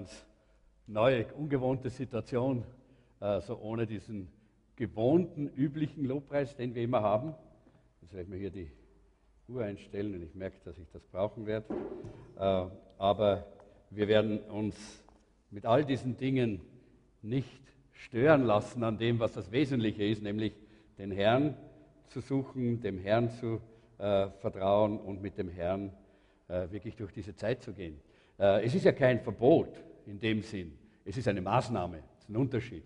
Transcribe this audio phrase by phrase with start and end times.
[0.00, 0.26] ganz
[0.86, 2.64] neue, ungewohnte Situation,
[3.20, 4.28] äh, so ohne diesen
[4.74, 7.34] gewohnten, üblichen Lobpreis, den wir immer haben.
[8.00, 8.70] Jetzt werde ich mir hier die
[9.46, 11.66] Uhr einstellen und ich merke, dass ich das brauchen werde.
[12.38, 12.64] Äh,
[12.96, 13.44] aber
[13.90, 14.74] wir werden uns
[15.50, 16.62] mit all diesen Dingen
[17.20, 17.60] nicht
[17.92, 20.54] stören lassen an dem, was das Wesentliche ist, nämlich
[20.96, 21.58] den Herrn
[22.06, 23.60] zu suchen, dem Herrn zu
[23.98, 25.92] äh, vertrauen und mit dem Herrn
[26.48, 28.00] äh, wirklich durch diese Zeit zu gehen.
[28.38, 29.68] Äh, es ist ja kein Verbot
[30.10, 30.72] in dem Sinn,
[31.04, 32.82] es ist eine Maßnahme, es ist ein Unterschied.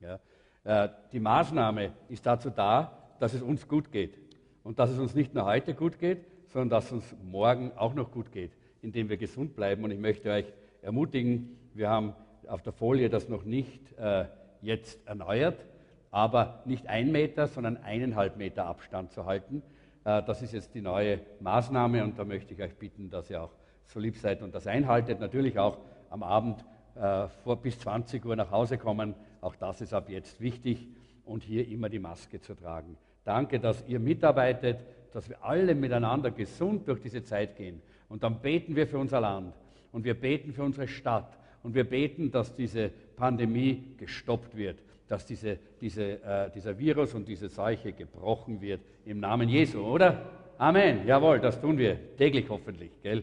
[0.00, 0.20] Ja.
[0.64, 4.16] Äh, die Maßnahme ist dazu da, dass es uns gut geht
[4.62, 7.94] und dass es uns nicht nur heute gut geht, sondern dass es uns morgen auch
[7.94, 9.82] noch gut geht, indem wir gesund bleiben.
[9.84, 10.46] Und ich möchte euch
[10.80, 12.14] ermutigen, wir haben
[12.46, 14.26] auf der Folie das noch nicht äh,
[14.62, 15.64] jetzt erneuert,
[16.10, 19.62] aber nicht ein Meter, sondern eineinhalb Meter Abstand zu halten.
[20.04, 23.42] Äh, das ist jetzt die neue Maßnahme und da möchte ich euch bitten, dass ihr
[23.42, 23.52] auch
[23.86, 25.18] so lieb seid und das einhaltet.
[25.20, 25.78] Natürlich auch
[26.10, 26.64] am Abend
[26.94, 29.14] äh, vor bis 20 Uhr nach Hause kommen.
[29.40, 30.88] Auch das ist ab jetzt wichtig
[31.24, 32.96] und hier immer die Maske zu tragen.
[33.24, 34.78] Danke, dass ihr mitarbeitet,
[35.12, 37.80] dass wir alle miteinander gesund durch diese Zeit gehen.
[38.08, 39.54] Und dann beten wir für unser Land
[39.92, 44.78] und wir beten für unsere Stadt und wir beten, dass diese Pandemie gestoppt wird,
[45.08, 50.22] dass diese, diese, äh, dieser Virus und diese Seuche gebrochen wird im Namen Jesu, oder?
[50.56, 51.06] Amen.
[51.06, 52.90] Jawohl, das tun wir täglich hoffentlich.
[53.02, 53.22] Gell?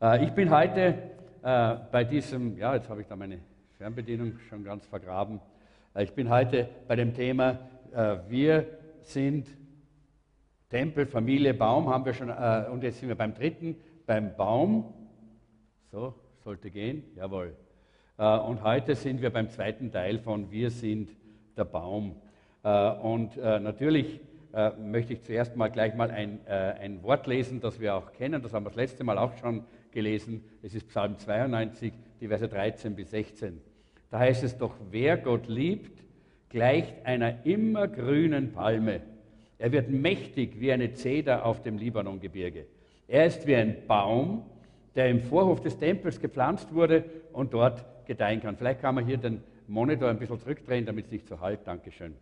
[0.00, 0.94] Äh, ich bin heute
[1.44, 3.38] äh, bei diesem, ja, jetzt habe ich da meine
[3.76, 5.40] Fernbedienung schon ganz vergraben.
[5.94, 7.58] Äh, ich bin heute bei dem Thema,
[7.92, 8.66] äh, wir
[9.02, 9.46] sind
[10.70, 14.94] Tempel, Familie, Baum, haben wir schon, äh, und jetzt sind wir beim dritten, beim Baum.
[15.90, 17.54] So, sollte gehen, jawohl.
[18.16, 21.10] Äh, und heute sind wir beim zweiten Teil von Wir sind
[21.58, 22.16] der Baum.
[22.62, 24.20] Äh, und natürlich
[24.78, 28.40] möchte ich zuerst mal gleich mal ein, ein Wort lesen, das wir auch kennen.
[28.40, 30.44] Das haben wir das letzte Mal auch schon gelesen.
[30.62, 33.60] Es ist Psalm 92, die Verse 13 bis 16.
[34.10, 36.04] Da heißt es doch, wer Gott liebt,
[36.50, 39.00] gleicht einer immergrünen Palme.
[39.58, 42.66] Er wird mächtig wie eine Zeder auf dem Libanongebirge.
[43.08, 44.44] Er ist wie ein Baum,
[44.94, 48.56] der im Vorhof des Tempels gepflanzt wurde und dort gedeihen kann.
[48.56, 51.60] Vielleicht kann man hier den Monitor ein bisschen zurückdrehen, damit es nicht so halt.
[51.66, 52.14] Dankeschön.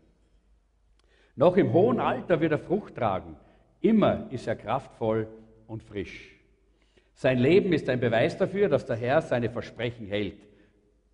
[1.34, 3.36] Noch im hohen Alter wird er Frucht tragen.
[3.80, 5.26] Immer ist er kraftvoll
[5.66, 6.31] und frisch.
[7.14, 10.46] Sein Leben ist ein Beweis dafür, dass der Herr seine Versprechen hält.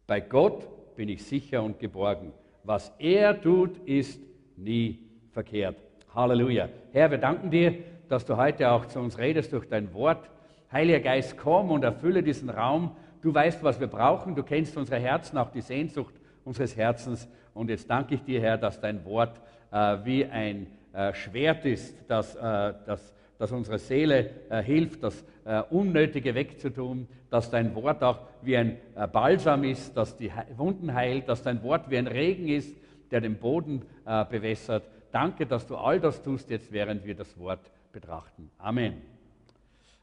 [0.06, 2.32] Bei Gott bin ich sicher und geborgen.
[2.64, 4.20] Was er tut, ist
[4.56, 4.98] nie
[5.32, 5.76] verkehrt.
[6.14, 6.68] Halleluja.
[6.92, 7.74] Herr, wir danken dir,
[8.08, 10.30] dass du heute auch zu uns redest durch dein Wort.
[10.72, 14.34] Heiliger Geist, komm und erfülle diesen Raum Du weißt, was wir brauchen.
[14.34, 17.28] Du kennst unsere Herzen, auch die Sehnsucht unseres Herzens.
[17.52, 19.40] Und jetzt danke ich dir, Herr, dass dein Wort
[19.72, 25.24] äh, wie ein äh, Schwert ist, das, äh, das, das unsere Seele äh, hilft, das
[25.44, 30.92] äh, Unnötige wegzutun, dass dein Wort auch wie ein äh, Balsam ist, das die Wunden
[30.92, 32.76] heilt, dass dein Wort wie ein Regen ist,
[33.10, 34.84] der den Boden bewässert.
[35.12, 38.50] Danke, dass du all das tust jetzt, während wir das Wort betrachten.
[38.58, 39.00] Amen.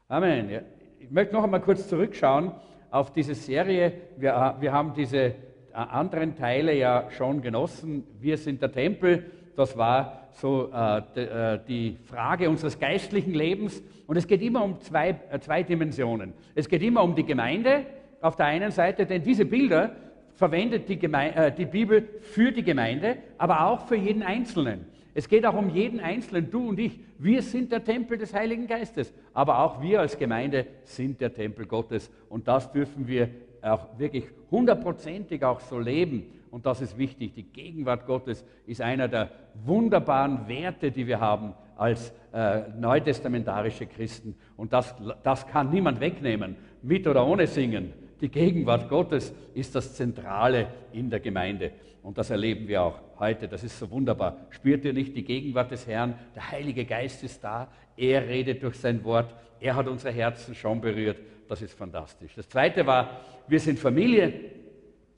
[0.08, 0.62] Amen.
[0.98, 2.50] Ich möchte noch einmal kurz zurückschauen
[2.90, 3.92] auf diese Serie.
[4.16, 5.34] Wir, wir haben diese äh,
[5.72, 8.04] anderen Teile ja schon genossen.
[8.18, 9.30] Wir sind der Tempel.
[9.56, 13.82] Das war so äh, äh, die Frage unseres geistlichen Lebens.
[14.06, 16.34] Und es geht immer um zwei, äh, zwei Dimensionen.
[16.54, 17.86] Es geht immer um die Gemeinde
[18.20, 19.92] auf der einen Seite, denn diese Bilder
[20.34, 24.86] verwendet die, Geme äh, die Bibel für die Gemeinde, aber auch für jeden Einzelnen.
[25.14, 27.00] Es geht auch um jeden Einzelnen, du und ich.
[27.18, 31.64] Wir sind der Tempel des Heiligen Geistes, aber auch wir als Gemeinde sind der Tempel
[31.64, 32.10] Gottes.
[32.28, 33.30] Und das dürfen wir
[33.62, 36.26] auch wirklich hundertprozentig auch so leben.
[36.56, 37.34] Und das ist wichtig.
[37.34, 39.28] Die Gegenwart Gottes ist einer der
[39.66, 44.34] wunderbaren Werte, die wir haben als äh, neutestamentarische Christen.
[44.56, 47.92] Und das, das kann niemand wegnehmen, mit oder ohne Singen.
[48.22, 51.72] Die Gegenwart Gottes ist das Zentrale in der Gemeinde.
[52.02, 53.48] Und das erleben wir auch heute.
[53.48, 54.38] Das ist so wunderbar.
[54.48, 56.14] Spürt ihr nicht die Gegenwart des Herrn?
[56.34, 57.68] Der Heilige Geist ist da.
[57.98, 59.34] Er redet durch sein Wort.
[59.60, 61.18] Er hat unsere Herzen schon berührt.
[61.50, 62.34] Das ist fantastisch.
[62.34, 64.56] Das zweite war, wir sind Familie.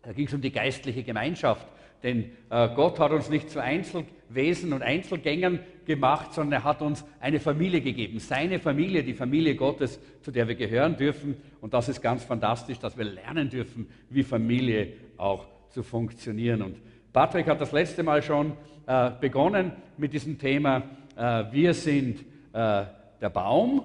[0.08, 1.66] Da ging es um die geistliche Gemeinschaft.
[2.02, 7.04] Denn äh, Gott hat uns nicht zu Einzelwesen und Einzelgängern gemacht, sondern er hat uns
[7.20, 8.18] eine Familie gegeben.
[8.18, 11.36] Seine Familie, die Familie Gottes, zu der wir gehören dürfen.
[11.60, 16.62] Und das ist ganz fantastisch, dass wir lernen dürfen, wie Familie auch zu funktionieren.
[16.62, 16.80] Und
[17.12, 18.54] Patrick hat das letzte Mal schon
[18.86, 20.84] äh, begonnen mit diesem Thema,
[21.16, 23.82] äh, wir sind der Baum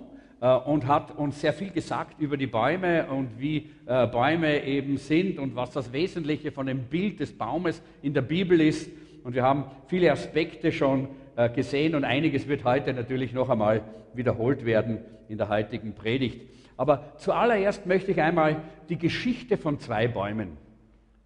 [0.48, 5.40] und hat uns sehr viel gesagt über die Bäume und wie äh, Bäume eben sind
[5.40, 8.92] und was das Wesentliche von dem Bild des Baumes in der Bibel ist.
[9.24, 11.07] Und wir haben viele Aspekte schon
[11.38, 15.00] äh, gesehen und einiges wird heute natürlich noch einmal wiederholt werden
[15.30, 16.42] in der heutigen Predigt.
[16.75, 20.57] Aber zuallererst möchte ich einmal die Geschichte von zwei Bäumen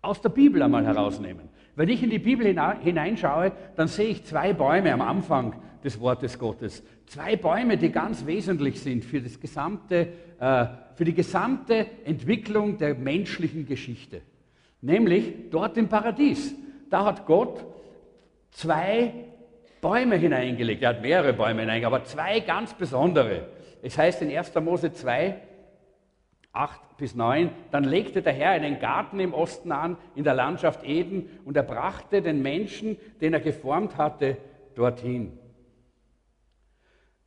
[0.01, 1.49] aus der Bibel einmal herausnehmen.
[1.75, 6.37] Wenn ich in die Bibel hineinschaue, dann sehe ich zwei Bäume am Anfang des Wortes
[6.37, 6.83] Gottes.
[7.05, 10.07] Zwei Bäume, die ganz wesentlich sind für, das gesamte,
[10.39, 10.65] äh,
[10.95, 14.21] für die gesamte Entwicklung der menschlichen Geschichte.
[14.81, 16.53] Nämlich dort im Paradies.
[16.89, 17.65] Da hat Gott
[18.51, 19.13] zwei
[19.81, 20.81] Bäume hineingelegt.
[20.83, 23.47] Er hat mehrere Bäume hineingelegt, aber zwei ganz besondere.
[23.81, 24.55] Es heißt in 1.
[24.55, 25.35] Mose 2,
[26.51, 30.83] 8 bis 9, dann legte der Herr einen Garten im Osten an, in der Landschaft
[30.83, 34.37] Eden, und er brachte den Menschen, den er geformt hatte,
[34.75, 35.37] dorthin.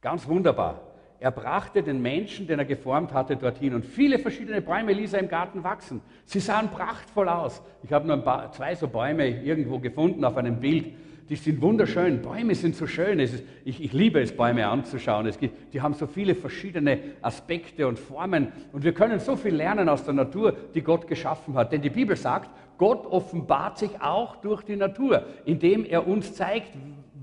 [0.00, 0.80] Ganz wunderbar.
[1.18, 3.74] Er brachte den Menschen, den er geformt hatte, dorthin.
[3.74, 6.00] Und viele verschiedene Bäume ließ er im Garten wachsen.
[6.24, 7.60] Sie sahen prachtvoll aus.
[7.82, 10.94] Ich habe nur paar, zwei so Bäume irgendwo gefunden auf einem Bild
[11.30, 12.22] die sind wunderschön.
[12.22, 13.20] Bäume sind so schön.
[13.20, 15.30] Ist, ich, ich, liebe es, Bäume anzuschauen.
[15.38, 18.48] Gibt, die haben so viele verschiedene Aspekte und Formen.
[18.72, 21.70] Und wir können so viel lernen aus der Natur, die Gott geschaffen hat.
[21.70, 26.72] Denn die Bibel sagt, Gott offenbart sich auch durch die Natur, indem er uns zeigt,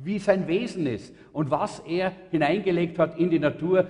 [0.07, 3.87] wie sein Wesen ist und was er hineingelegt hat in die Natur,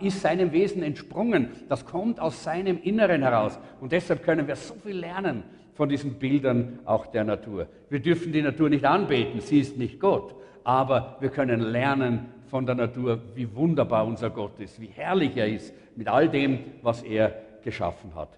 [0.00, 1.50] ist seinem Wesen entsprungen.
[1.68, 3.58] Das kommt aus seinem Inneren heraus.
[3.78, 5.42] Und deshalb können wir so viel lernen
[5.74, 7.66] von diesen Bildern auch der Natur.
[7.90, 10.34] Wir dürfen die Natur nicht anbeten, sie ist nicht Gott,
[10.64, 15.46] aber wir können lernen von der Natur, wie wunderbar unser Gott ist, wie herrlich er
[15.46, 18.30] ist mit all dem, was er geschaffen hat.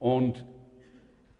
[0.00, 0.44] Und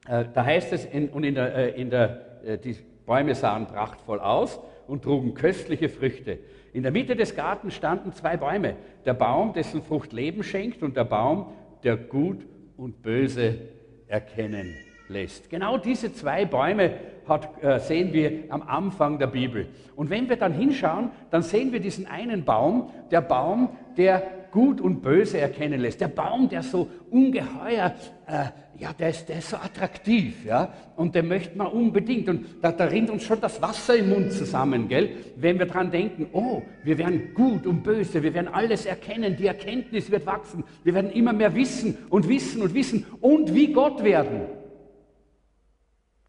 [0.06, 3.66] äh, da heißt es, in, und in der, äh, in der, äh, die Bäume sahen
[3.66, 6.38] prachtvoll aus und trugen köstliche Früchte.
[6.72, 10.96] In der Mitte des Gartens standen zwei Bäume, der Baum, dessen Frucht Leben schenkt, und
[10.96, 11.52] der Baum,
[11.82, 12.44] der Gut
[12.76, 13.58] und Böse
[14.08, 14.74] erkennen
[15.08, 15.50] lässt.
[15.50, 16.94] Genau diese zwei Bäume
[17.26, 19.68] hat, äh, sehen wir am Anfang der Bibel.
[19.96, 24.22] Und wenn wir dann hinschauen, dann sehen wir diesen einen Baum, der Baum, der
[24.54, 26.00] Gut und Böse erkennen lässt.
[26.00, 27.92] Der Baum, der so ungeheuer,
[28.28, 28.44] äh,
[28.78, 32.28] ja, der ist, der ist so attraktiv, ja, und den möchte man unbedingt.
[32.28, 35.90] Und da, da rinnt uns schon das Wasser im Mund zusammen, gell, wenn wir dran
[35.90, 40.62] denken, oh, wir werden gut und böse, wir werden alles erkennen, die Erkenntnis wird wachsen,
[40.84, 44.42] wir werden immer mehr wissen und wissen und wissen und wie Gott werden.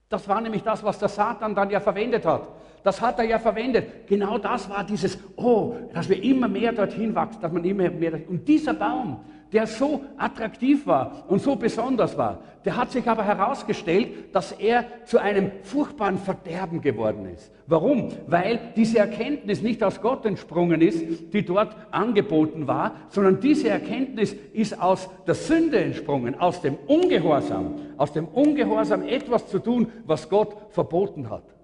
[0.09, 2.49] Das war nämlich das, was der Satan dann ja verwendet hat.
[2.85, 4.07] Das hat er ja verwendet.
[4.07, 8.13] Genau das war dieses, oh, dass wir immer mehr dorthin wachsen, dass man immer mehr.
[8.29, 9.21] Und dieser Baum,
[9.51, 14.85] der so attraktiv war und so besonders war, der hat sich aber herausgestellt, dass er
[15.05, 17.51] zu einem furchtbaren Verderben geworden ist.
[17.65, 18.09] Warum?
[18.27, 24.35] Weil diese Erkenntnis nicht aus Gott entsprungen ist, die dort angeboten war, sondern diese Erkenntnis
[24.53, 30.29] ist aus der Sünde entsprungen, aus dem Ungehorsam, aus dem Ungehorsam etwas zu tun, was
[30.29, 31.54] Gott verboten hat.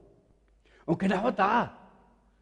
[0.86, 1.76] Und genau da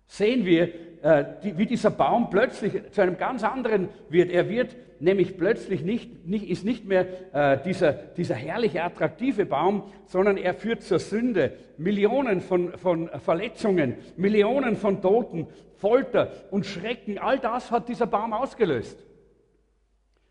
[0.07, 4.31] sehen wir, äh, wie dieser Baum plötzlich zu einem ganz anderen wird.
[4.31, 9.83] Er wird nämlich plötzlich nicht, nicht ist nicht mehr äh, dieser, dieser herrliche, attraktive Baum,
[10.05, 11.53] sondern er führt zur Sünde.
[11.77, 15.47] Millionen von, von Verletzungen, Millionen von Toten,
[15.77, 19.05] Folter und Schrecken, all das hat dieser Baum ausgelöst.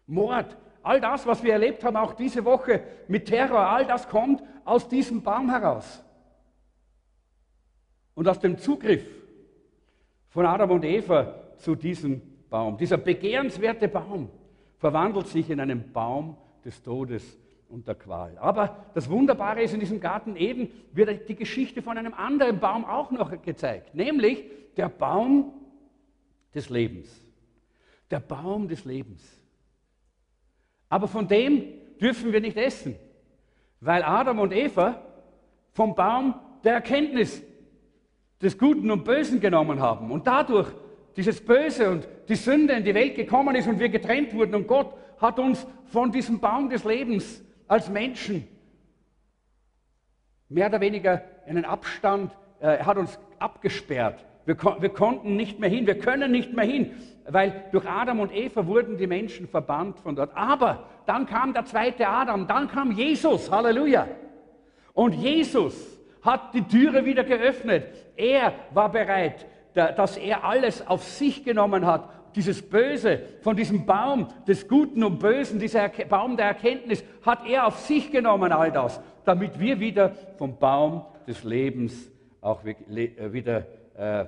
[0.06, 4.42] Mord, all das, was wir erlebt haben, auch diese Woche mit Terror, all das kommt
[4.64, 6.04] aus diesem Baum heraus.
[8.18, 9.06] Und aus dem Zugriff
[10.30, 12.20] von Adam und Eva zu diesem
[12.50, 12.76] Baum.
[12.76, 14.28] Dieser begehrenswerte Baum
[14.78, 18.36] verwandelt sich in einen Baum des Todes und der Qual.
[18.38, 22.84] Aber das Wunderbare ist, in diesem Garten Eden wird die Geschichte von einem anderen Baum
[22.84, 24.42] auch noch gezeigt, nämlich
[24.76, 25.52] der Baum
[26.52, 27.24] des Lebens.
[28.10, 29.22] Der Baum des Lebens.
[30.88, 31.62] Aber von dem
[32.00, 32.96] dürfen wir nicht essen,
[33.80, 35.00] weil Adam und Eva
[35.70, 36.34] vom Baum
[36.64, 37.44] der Erkenntnis
[38.40, 40.68] des Guten und Bösen genommen haben und dadurch
[41.16, 44.66] dieses Böse und die Sünde in die Welt gekommen ist und wir getrennt wurden und
[44.66, 48.46] Gott hat uns von diesem Baum des Lebens als Menschen
[50.48, 54.24] mehr oder weniger einen Abstand, äh, er hat uns abgesperrt.
[54.44, 56.92] Wir, wir konnten nicht mehr hin, wir können nicht mehr hin,
[57.28, 60.34] weil durch Adam und Eva wurden die Menschen verbannt von dort.
[60.34, 64.08] Aber dann kam der zweite Adam, dann kam Jesus, Halleluja.
[64.94, 67.84] Und Jesus hat die Türe wieder geöffnet.
[68.16, 72.08] Er war bereit, dass er alles auf sich genommen hat.
[72.34, 77.66] Dieses Böse von diesem Baum des Guten und Bösen, dieser Baum der Erkenntnis, hat er
[77.66, 82.10] auf sich genommen, all das, damit wir wieder vom Baum des Lebens
[82.40, 84.26] auch äh, wieder, äh,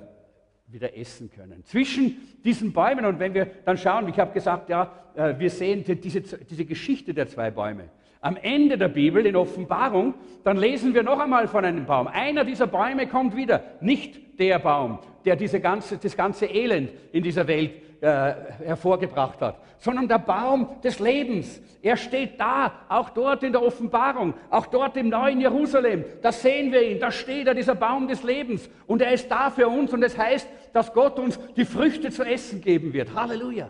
[0.67, 1.63] wieder essen können.
[1.65, 5.83] Zwischen diesen Bäumen, und wenn wir dann schauen, ich habe gesagt, ja, äh, wir sehen
[5.85, 7.89] diese, diese Geschichte der zwei Bäume
[8.21, 10.13] am Ende der Bibel, in Offenbarung,
[10.43, 12.07] dann lesen wir noch einmal von einem Baum.
[12.07, 13.63] Einer dieser Bäume kommt wieder.
[13.81, 19.59] Nicht der Baum, der diese ganze, das ganze Elend in dieser Welt äh, hervorgebracht hat,
[19.79, 21.61] sondern der Baum des Lebens.
[21.81, 26.05] Er steht da, auch dort in der Offenbarung, auch dort im neuen Jerusalem.
[26.21, 28.69] Da sehen wir ihn, da steht er, dieser Baum des Lebens.
[28.85, 32.11] Und er ist da für uns und es das heißt, dass Gott uns die Früchte
[32.11, 33.15] zu essen geben wird.
[33.15, 33.69] Halleluja.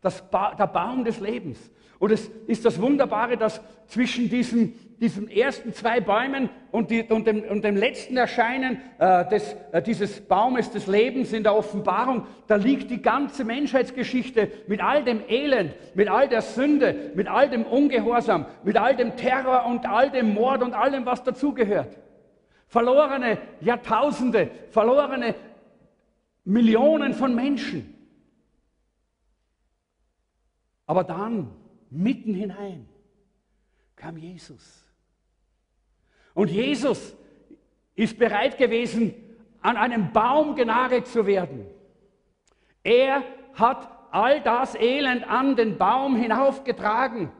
[0.00, 1.70] Das ba der Baum des Lebens.
[1.98, 7.26] Und es ist das Wunderbare, dass zwischen diesen, diesen ersten zwei Bäumen und, die, und,
[7.26, 12.26] dem, und dem, letzten Erscheinen äh, des, äh, dieses Baumes des Lebens in der Offenbarung,
[12.46, 17.50] da liegt die ganze Menschheitsgeschichte mit all dem Elend, mit all der Sünde, mit all
[17.50, 21.96] dem Ungehorsam, mit all dem Terror und all dem Mord und allem, was dazugehört.
[22.68, 25.34] Verlorene Jahrtausende, verlorene
[26.44, 27.94] Millionen von Menschen.
[30.86, 31.50] Aber dann
[31.90, 32.88] mitten hinein
[33.96, 34.84] kam Jesus.
[36.34, 37.16] Und Jesus
[37.96, 39.14] ist bereit gewesen,
[39.60, 41.66] an einem Baum genagelt zu werden.
[42.84, 47.30] Er hat all das Elend an den Baum hinaufgetragen.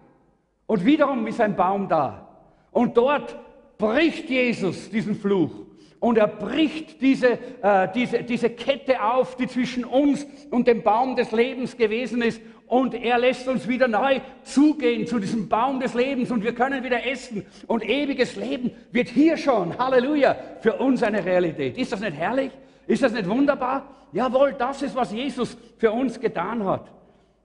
[0.66, 2.28] Und wiederum ist ein Baum da.
[2.72, 3.36] Und dort
[3.78, 5.52] bricht Jesus diesen Fluch.
[6.00, 11.16] Und er bricht diese, äh, diese, diese Kette auf, die zwischen uns und dem Baum
[11.16, 15.94] des Lebens gewesen ist und er lässt uns wieder neu zugehen zu diesem Baum des
[15.94, 21.02] Lebens und wir können wieder essen und ewiges Leben wird hier schon, Halleluja, für uns
[21.02, 21.76] eine Realität.
[21.78, 22.52] Ist das nicht herrlich?
[22.86, 23.94] Ist das nicht wunderbar?
[24.12, 26.90] Jawohl, das ist, was Jesus für uns getan hat.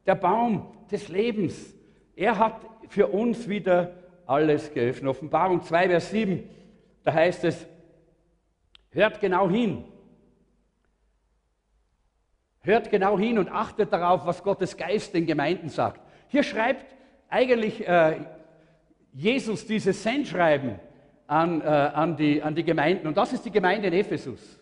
[0.06, 1.74] Der Baum des Lebens.
[2.16, 3.94] Er hat für uns wieder
[4.26, 5.10] alles geöffnet.
[5.10, 6.44] Offenbarung 2, Vers 7,
[7.04, 7.66] da heißt es,
[8.92, 9.86] hört genau hin.
[12.64, 16.00] Hört genau hin und achtet darauf, was Gottes Geist den Gemeinden sagt.
[16.30, 16.86] Hier schreibt
[17.30, 18.22] eigentlich äh,
[19.12, 20.80] Jesus dieses Sendschreiben
[21.28, 23.08] an, äh, an, die, an die Gemeinden.
[23.08, 24.60] Und das ist die Gemeinde in Ephesus.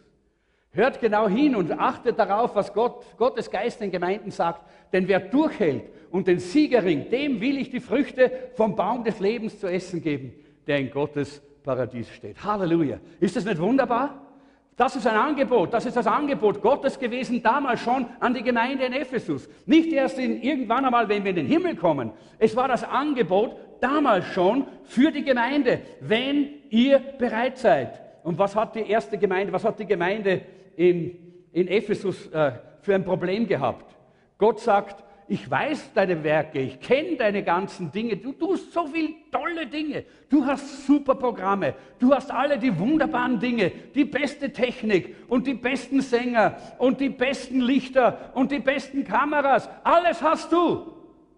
[0.72, 4.62] Hört genau hin und achtet darauf, was Gott, Gottes Geist den Gemeinden sagt.
[4.91, 9.60] Denn wer durchhält und den Siegerring, dem will ich die Früchte vom Baum des Lebens
[9.60, 10.34] zu essen geben,
[10.65, 12.43] der in Gottes Paradies steht.
[12.43, 13.00] Halleluja.
[13.20, 14.30] Ist das nicht wunderbar?
[14.77, 18.85] Das ist ein Angebot, das ist das Angebot Gottes gewesen damals schon an die Gemeinde
[18.85, 19.49] in Ephesus.
[19.65, 22.11] Nicht erst in, irgendwann einmal, wenn wir in den Himmel kommen.
[22.39, 28.01] Es war das Angebot damals schon für die Gemeinde, wenn ihr bereit seid.
[28.23, 30.41] Und was hat die erste Gemeinde, was hat die Gemeinde
[30.77, 31.17] in,
[31.51, 33.95] in Ephesus äh, für ein Problem gehabt?
[34.37, 39.13] Gott sagt, ich weiß deine Werke, ich kenne deine ganzen Dinge, du tust so viele
[39.31, 45.15] tolle Dinge, du hast super Programme, du hast alle die wunderbaren Dinge, die beste Technik
[45.29, 50.97] und die besten Sänger und die besten Lichter und die besten Kameras, alles hast du.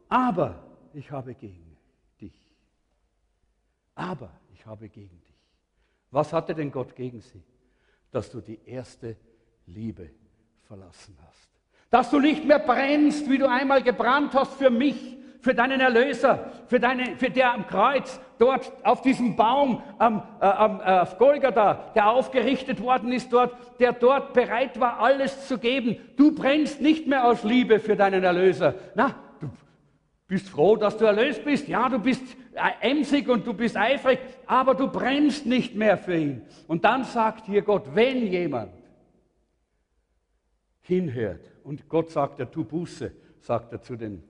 [0.09, 0.55] Aber
[0.95, 1.77] ich habe gegen
[2.19, 2.51] dich.
[3.93, 5.37] Aber ich habe gegen dich.
[6.09, 7.43] Was hatte denn Gott gegen sie?
[8.09, 9.17] Dass du die erste
[9.67, 10.09] Liebe
[10.63, 11.32] verlassen hast
[11.93, 16.51] dass du nicht mehr brennst, wie du einmal gebrannt hast für mich, für deinen Erlöser,
[16.65, 21.19] für, deine, für der am Kreuz, dort auf diesem Baum am, äh, am, äh, auf
[21.19, 25.97] Golgatha, der aufgerichtet worden ist dort, der dort bereit war, alles zu geben.
[26.17, 28.73] Du brennst nicht mehr aus Liebe für deinen Erlöser.
[28.95, 29.51] Na, du
[30.27, 31.67] bist froh, dass du erlöst bist.
[31.67, 32.23] Ja, du bist
[32.55, 36.41] äh, emsig und du bist eifrig, aber du brennst nicht mehr für ihn.
[36.67, 38.73] Und dann sagt hier Gott, wenn jemand
[40.81, 44.23] hinhört, und Gott sagt er, tu Buße, sagt er zu den,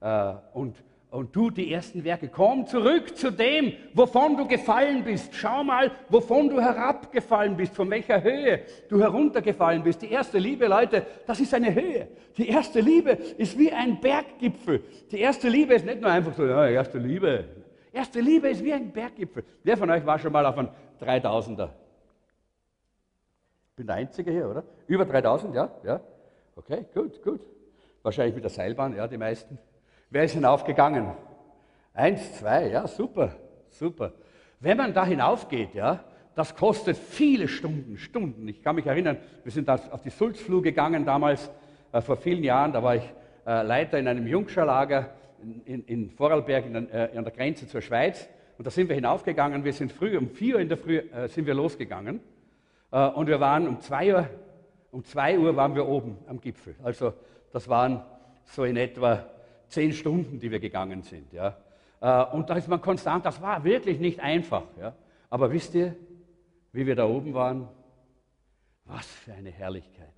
[0.00, 0.76] äh, und,
[1.10, 2.28] und tu die ersten Werke.
[2.28, 5.34] Komm zurück zu dem, wovon du gefallen bist.
[5.34, 10.02] Schau mal, wovon du herabgefallen bist, von welcher Höhe du heruntergefallen bist.
[10.02, 12.08] Die erste Liebe, Leute, das ist eine Höhe.
[12.36, 14.82] Die erste Liebe ist wie ein Berggipfel.
[15.10, 17.44] Die erste Liebe ist nicht nur einfach so, ja, erste Liebe.
[17.92, 19.44] Erste Liebe ist wie ein Berggipfel.
[19.64, 20.68] Wer von euch war schon mal auf einem
[21.00, 21.70] 3000er?
[23.70, 24.62] Ich bin der Einzige hier, oder?
[24.86, 25.70] Über 3000, ja?
[25.82, 26.00] ja?
[26.60, 27.40] Okay, gut, gut.
[28.02, 29.58] Wahrscheinlich mit der Seilbahn, ja, die meisten.
[30.10, 31.06] Wer ist hinaufgegangen?
[31.94, 33.34] Eins, zwei, ja, super,
[33.70, 34.12] super.
[34.58, 38.46] Wenn man da hinaufgeht, ja, das kostet viele Stunden, Stunden.
[38.46, 41.50] Ich kann mich erinnern, wir sind auf die Sulzflur gegangen damals,
[41.92, 43.10] äh, vor vielen Jahren, da war ich
[43.46, 45.14] äh, Leiter in einem Jungscherlager
[45.64, 48.28] in, in, Vorarlberg in, äh, an der Grenze zur Schweiz.
[48.58, 51.26] Und da sind wir hinaufgegangen, wir sind früh, um vier Uhr in der Früh äh,
[51.28, 52.20] sind wir losgegangen.
[52.92, 54.28] Äh, und wir waren um zwei Uhr
[54.90, 56.74] um 2 Uhr waren wir oben am Gipfel.
[56.82, 57.12] Also
[57.52, 58.02] das waren
[58.44, 59.24] so in etwa
[59.68, 61.32] zehn Stunden, die wir gegangen sind.
[61.32, 61.56] Ja.
[62.00, 64.64] Äh, und da ist man konstant, das war wirklich nicht einfach.
[64.80, 64.94] Ja.
[65.28, 65.94] Aber wisst ihr,
[66.72, 67.68] wie wir da oben waren?
[68.84, 70.12] Was für eine Herrlichkeit.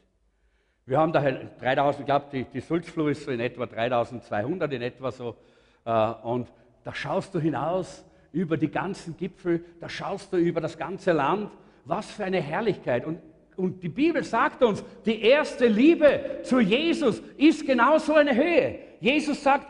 [0.87, 4.83] Wir haben da 3000, ich glaube, die, die Sulzflur ist so in etwa 3200 in
[4.83, 5.37] etwa so.
[5.85, 6.49] Äh, und
[6.85, 11.51] da schaust du hinaus über die ganzen Gipfel, da schaust du über das ganze Land.
[11.85, 13.05] Was für eine Herrlichkeit.
[13.05, 13.19] Und
[13.57, 18.79] und die Bibel sagt uns, die erste Liebe zu Jesus ist genau so eine Höhe.
[19.01, 19.67] Jesus sagt,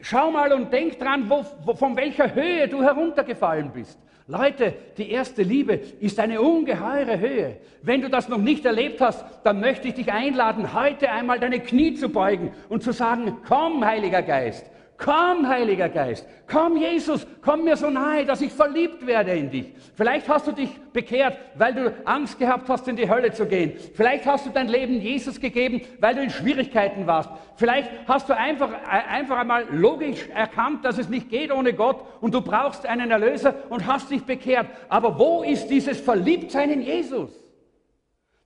[0.00, 3.98] schau mal und denk dran, wo, wo, von welcher Höhe du heruntergefallen bist.
[4.26, 7.56] Leute, die erste Liebe ist eine ungeheure Höhe.
[7.82, 11.60] Wenn du das noch nicht erlebt hast, dann möchte ich dich einladen, heute einmal deine
[11.60, 14.70] Knie zu beugen und zu sagen, komm, Heiliger Geist,
[15.02, 19.72] Komm, Heiliger Geist, komm, Jesus, komm mir so nahe, dass ich verliebt werde in dich.
[19.94, 23.72] Vielleicht hast du dich bekehrt, weil du Angst gehabt hast, in die Hölle zu gehen.
[23.94, 27.30] Vielleicht hast du dein Leben Jesus gegeben, weil du in Schwierigkeiten warst.
[27.56, 32.34] Vielleicht hast du einfach, einfach einmal logisch erkannt, dass es nicht geht ohne Gott und
[32.34, 34.66] du brauchst einen Erlöser und hast dich bekehrt.
[34.90, 37.39] Aber wo ist dieses Verliebtsein in Jesus?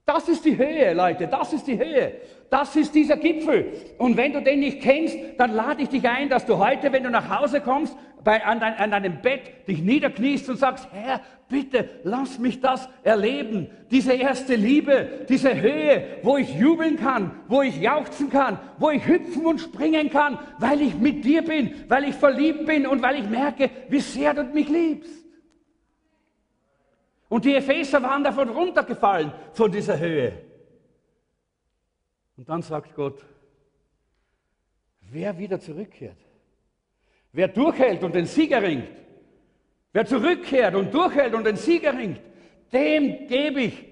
[0.06, 2.20] Das ist die Höhe, Leute, das ist die Höhe.
[2.50, 3.72] Das ist dieser Gipfel.
[3.96, 7.04] Und wenn du den nicht kennst, dann lade ich dich ein, dass du heute, wenn
[7.04, 11.20] du nach Hause kommst, bei, an, dein, an deinem Bett dich niederkniest und sagst, Herr,
[11.48, 13.70] bitte lass mich das erleben.
[13.90, 19.06] Diese erste Liebe, diese Höhe, wo ich jubeln kann, wo ich jauchzen kann, wo ich
[19.06, 23.20] hüpfen und springen kann, weil ich mit dir bin, weil ich verliebt bin und weil
[23.20, 25.23] ich merke, wie sehr du mich liebst.
[27.34, 30.38] Und die Epheser waren davon runtergefallen, von dieser Höhe.
[32.36, 33.26] Und dann sagt Gott,
[35.00, 36.16] wer wieder zurückkehrt,
[37.32, 38.96] wer durchhält und den Sieger ringt,
[39.92, 42.20] wer zurückkehrt und durchhält und den Sieger ringt,
[42.72, 43.84] dem gebe ich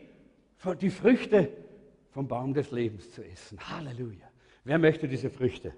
[0.81, 1.49] die Früchte
[2.13, 3.59] vom Baum des Lebens zu essen.
[3.59, 4.29] Halleluja.
[4.63, 5.75] Wer möchte diese Früchte?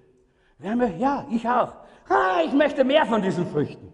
[0.59, 0.99] Wer möchte?
[0.99, 1.73] Ja, ich auch.
[2.09, 3.91] Ah, ich möchte mehr von diesen Früchten.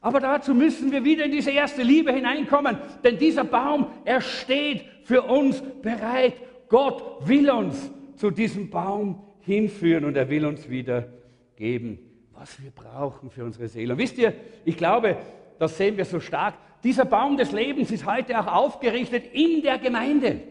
[0.00, 4.84] Aber dazu müssen wir wieder in diese erste Liebe hineinkommen, denn dieser Baum, er steht
[5.02, 6.34] für uns bereit.
[6.68, 11.08] Gott will uns zu diesem Baum hinführen und er will uns wieder
[11.56, 11.98] geben,
[12.32, 13.94] was wir brauchen für unsere Seele.
[13.94, 15.16] Und wisst ihr, ich glaube,
[15.58, 19.78] das sehen wir so stark, dieser Baum des Lebens ist heute auch aufgerichtet in der
[19.78, 20.42] Gemeinde.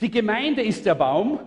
[0.00, 1.40] Die Gemeinde ist der Baum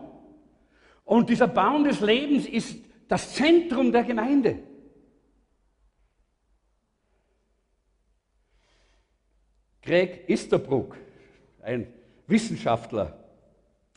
[1.03, 4.57] und dieser Baum des Lebens ist das Zentrum der Gemeinde.
[9.85, 10.97] Greg Easterbrook,
[11.61, 11.85] ein
[12.25, 13.13] Wissenschaftler,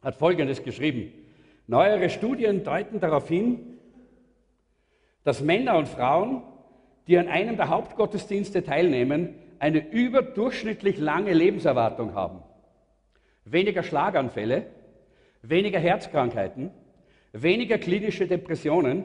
[0.03, 1.13] hat Folgendes geschrieben.
[1.67, 3.79] Neuere Studien deuten darauf hin,
[5.25, 6.43] dass Männer und Frauen,
[7.07, 12.43] die an einem der Hauptgottesdienste teilnehmen, eine überdurchschnittlich lange Lebenserwartung haben.
[13.47, 14.67] Weniger Schlaganfälle,
[15.41, 16.71] weniger Herzkrankheiten,
[17.33, 19.05] weniger klinische Depressionen,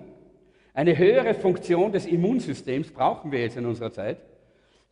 [0.73, 4.17] eine höhere Funktion des Immunsystems brauchen wir jetzt in unserer Zeit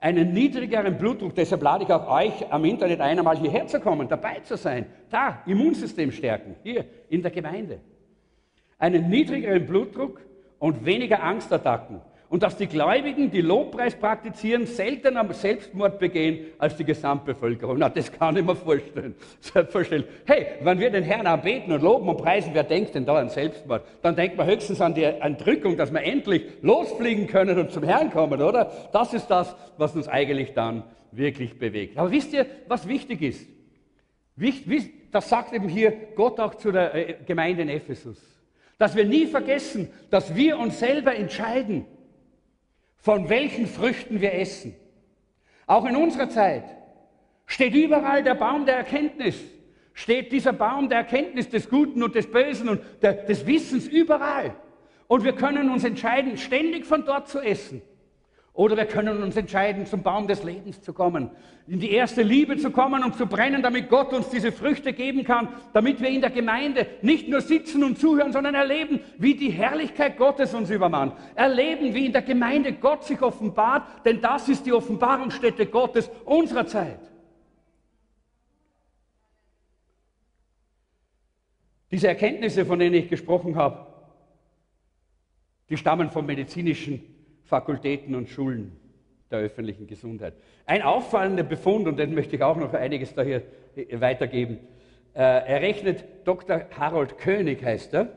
[0.02, 1.36] einen niedrigeren Blutdruck.
[1.36, 4.88] Deshalb lade ich auch euch am Internet ein, einmal hierher zu kommen, dabei zu sein.
[5.10, 7.80] Da, Immunsystem stärken, hier in der Gemeinde.
[8.80, 10.20] Einen niedrigeren Blutdruck
[10.58, 16.86] und weniger Angstattacken und dass die Gläubigen, die Lobpreis praktizieren, seltener Selbstmord begehen als die
[16.86, 17.78] Gesamtbevölkerung.
[17.78, 19.16] Na, das kann ich mir vorstellen.
[19.42, 20.10] Selbstverständlich.
[20.26, 23.28] Hey, wenn wir den Herrn anbeten und loben und preisen, wer denkt denn da an
[23.28, 23.84] Selbstmord?
[24.02, 28.10] Dann denkt man höchstens an die Entrückung, dass wir endlich losfliegen können und zum Herrn
[28.10, 28.72] kommen, oder?
[28.94, 31.98] Das ist das, was uns eigentlich dann wirklich bewegt.
[31.98, 33.46] Aber wisst ihr, was wichtig ist?
[35.12, 38.18] Das sagt eben hier Gott auch zu der äh, Gemeinde in Ephesus.
[38.78, 41.86] Dass wir nie vergessen, dass wir uns selber entscheiden,
[43.02, 44.76] von welchen Früchten wir essen.
[45.66, 46.64] Auch in unserer Zeit
[47.46, 49.42] steht überall der Baum der Erkenntnis.
[49.94, 54.56] Steht dieser Baum der Erkenntnis des Guten und des Bösen und der, des Wissens überall.
[55.08, 57.82] Und wir können uns entscheiden, ständig von dort zu essen.
[58.54, 61.32] Oder wir können uns entscheiden, zum Baum des Lebens zu kommen,
[61.68, 65.24] in die erste Liebe zu kommen und zu brennen, damit Gott uns diese Früchte geben
[65.24, 69.52] kann, damit wir in der Gemeinde nicht nur sitzen und zuhören, sondern erleben, wie die
[69.52, 71.14] Herrlichkeit Gottes uns übermannt.
[71.36, 76.68] Erleben, wie in der Gemeinde Gott sich offenbart, denn das ist die Offenbarungsstätte Gottes unserer
[76.68, 77.00] Zeit.
[81.90, 83.88] Diese Erkenntnisse, von denen ich gesprochen habe,
[85.70, 87.11] die stammen vom medizinischen
[87.52, 88.72] Fakultäten und Schulen
[89.30, 90.36] der öffentlichen Gesundheit.
[90.66, 93.44] Ein auffallender Befund, und den möchte ich auch noch einiges da hier
[93.76, 94.60] äh, weitergeben,
[95.14, 96.62] äh, errechnet Dr.
[96.80, 98.08] Harold König, heißt er,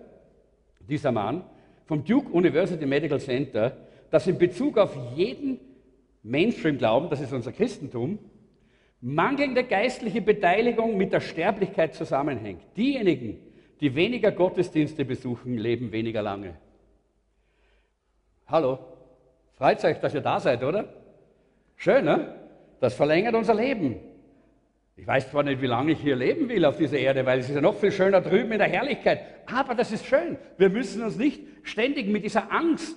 [0.88, 1.42] dieser Mann,
[1.86, 3.76] vom Duke University Medical Center,
[4.08, 5.58] dass in Bezug auf jeden
[6.22, 8.20] Mainstream-Glauben, das ist unser Christentum,
[9.00, 12.62] mangelnde geistliche Beteiligung mit der Sterblichkeit zusammenhängt.
[12.76, 13.38] Diejenigen,
[13.80, 16.54] die weniger Gottesdienste besuchen, leben weniger lange.
[18.46, 18.93] Hallo?
[19.56, 20.86] Freut euch, dass ihr da seid, oder?
[21.76, 22.34] Schön, ne?
[22.80, 23.96] Das verlängert unser Leben.
[24.96, 27.48] Ich weiß zwar nicht, wie lange ich hier leben will auf dieser Erde, weil es
[27.48, 29.20] ist ja noch viel schöner drüben in der Herrlichkeit.
[29.46, 30.36] Aber das ist schön.
[30.56, 32.96] Wir müssen uns nicht ständig mit dieser Angst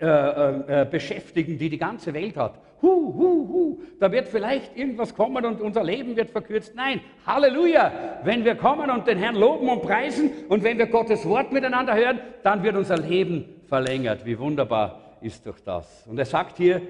[0.00, 2.60] äh, äh, äh beschäftigen, die die ganze Welt hat.
[2.82, 6.74] hu, hu, hu, da wird vielleicht irgendwas kommen und unser Leben wird verkürzt.
[6.74, 8.20] Nein, Halleluja!
[8.24, 11.94] Wenn wir kommen und den Herrn loben und preisen und wenn wir Gottes Wort miteinander
[11.94, 14.26] hören, dann wird unser Leben verlängert.
[14.26, 16.06] Wie wunderbar ist doch das.
[16.06, 16.82] Und er sagt hier,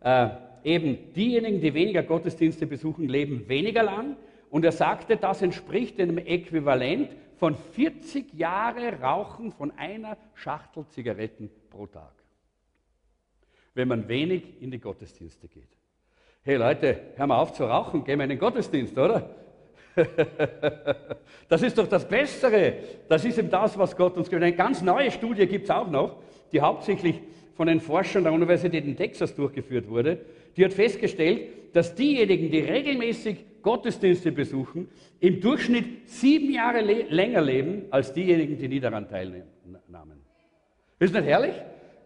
[0.00, 0.28] äh,
[0.64, 4.16] eben diejenigen, die weniger Gottesdienste besuchen, leben weniger lang.
[4.50, 11.50] Und er sagte, das entspricht dem Äquivalent von 40 Jahre Rauchen von einer Schachtel Zigaretten
[11.70, 12.12] pro Tag.
[13.74, 15.68] Wenn man wenig in die Gottesdienste geht.
[16.42, 19.34] Hey Leute, hör mal auf zu rauchen, gehen wir in den Gottesdienst, oder?
[21.48, 22.74] das ist doch das Bessere.
[23.08, 24.42] Das ist eben das, was Gott uns gibt.
[24.42, 27.20] Eine ganz neue Studie gibt es auch noch, die hauptsächlich
[27.58, 30.20] von den Forschern der Universität in Texas durchgeführt wurde.
[30.56, 31.40] Die hat festgestellt,
[31.74, 38.56] dass diejenigen, die regelmäßig Gottesdienste besuchen, im Durchschnitt sieben Jahre le länger leben als diejenigen,
[38.56, 39.42] die nie daran teilnahmen.
[41.00, 41.54] Ist nicht herrlich?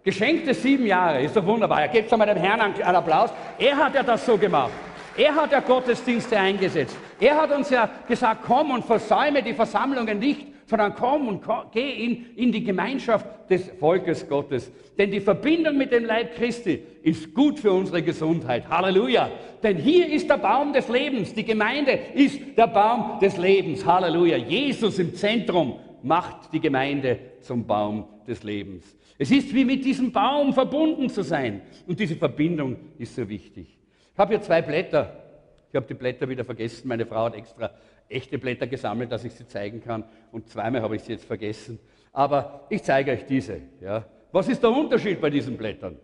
[0.02, 1.86] Geschenkte sieben Jahre, ist doch wunderbar.
[1.88, 3.30] Gebt mal dem Herrn einen Applaus.
[3.58, 4.72] Er hat ja das so gemacht.
[5.16, 6.96] Er hat ja Gottesdienste eingesetzt.
[7.20, 11.64] Er hat uns ja gesagt, komm und versäume die Versammlungen nicht, sondern komm und komm,
[11.70, 14.72] geh in, in die Gemeinschaft des Volkes Gottes.
[14.96, 18.68] Denn die Verbindung mit dem Leib Christi ist gut für unsere Gesundheit.
[18.70, 19.30] Halleluja.
[19.62, 21.34] Denn hier ist der Baum des Lebens.
[21.34, 23.84] Die Gemeinde ist der Baum des Lebens.
[23.84, 24.38] Halleluja.
[24.38, 28.96] Jesus im Zentrum macht die Gemeinde zum Baum des Lebens.
[29.18, 31.60] Es ist wie mit diesem Baum verbunden zu sein.
[31.86, 33.81] Und diese Verbindung ist so wichtig.
[34.12, 35.16] Ich habe hier zwei Blätter.
[35.70, 36.88] Ich habe die Blätter wieder vergessen.
[36.88, 37.70] Meine Frau hat extra
[38.08, 40.04] echte Blätter gesammelt, dass ich sie zeigen kann.
[40.30, 41.78] Und zweimal habe ich sie jetzt vergessen.
[42.12, 43.60] Aber ich zeige euch diese.
[43.80, 44.04] Ja.
[44.30, 45.98] Was ist der Unterschied bei diesen Blättern?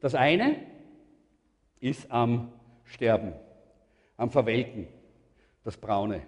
[0.00, 0.56] Das eine
[1.80, 2.52] ist am
[2.84, 3.32] Sterben,
[4.16, 4.86] am Verwelken,
[5.64, 6.22] das Braune.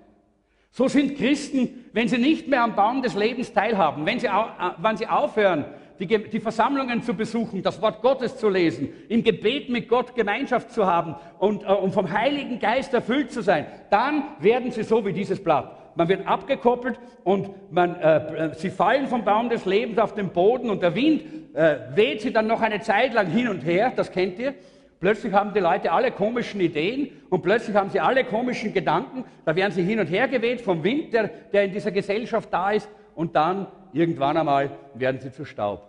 [0.71, 4.31] So sind Christen, wenn sie nicht mehr am Baum des Lebens teilhaben, wenn sie, äh,
[4.79, 5.65] wenn sie aufhören,
[5.99, 10.71] die, die, Versammlungen zu besuchen, das Wort Gottes zu lesen, im Gebet mit Gott Gemeinschaft
[10.71, 15.05] zu haben und, äh, und vom Heiligen Geist erfüllt zu sein, dann werden sie so
[15.05, 15.77] wie dieses Blatt.
[15.97, 20.29] Man wird abgekoppelt und man, äh, äh, sie fallen vom Baum des Lebens auf den
[20.29, 23.93] Boden und der Wind äh, weht sie dann noch eine Zeit lang hin und her,
[23.97, 24.55] das kennt ihr.
[25.01, 29.25] Plötzlich haben die Leute alle komischen Ideen und plötzlich haben sie alle komischen Gedanken.
[29.45, 32.71] Da werden sie hin und her geweht vom Wind, der, der in dieser Gesellschaft da
[32.73, 32.89] ist.
[33.15, 35.88] Und dann irgendwann einmal werden sie zu Staub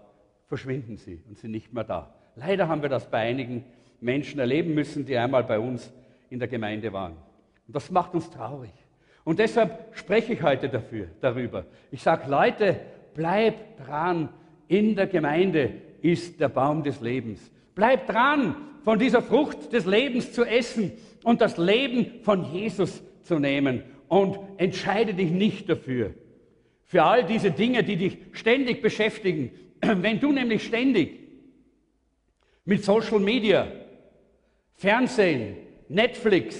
[0.49, 2.13] verschwinden sie und sind nicht mehr da.
[2.35, 3.63] Leider haben wir das bei einigen
[4.01, 5.93] Menschen erleben müssen, die einmal bei uns
[6.29, 7.13] in der Gemeinde waren.
[7.67, 8.73] Und das macht uns traurig.
[9.23, 11.65] Und deshalb spreche ich heute dafür, darüber.
[11.91, 12.79] Ich sage, Leute,
[13.13, 14.29] bleibt dran.
[14.67, 17.51] In der Gemeinde ist der Baum des Lebens.
[17.75, 23.37] Bleibt dran, von dieser Frucht des Lebens zu essen und das Leben von Jesus zu
[23.37, 23.83] nehmen.
[24.07, 26.15] Und entscheide dich nicht dafür.
[26.85, 29.51] Für all diese Dinge, die dich ständig beschäftigen,
[30.01, 31.19] Wenn du nämlich ständig
[32.65, 33.67] mit Social Media,
[34.75, 36.57] Fernsehen, Netflix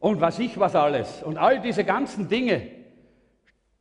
[0.00, 2.62] und was ich was alles und all diese ganzen Dinge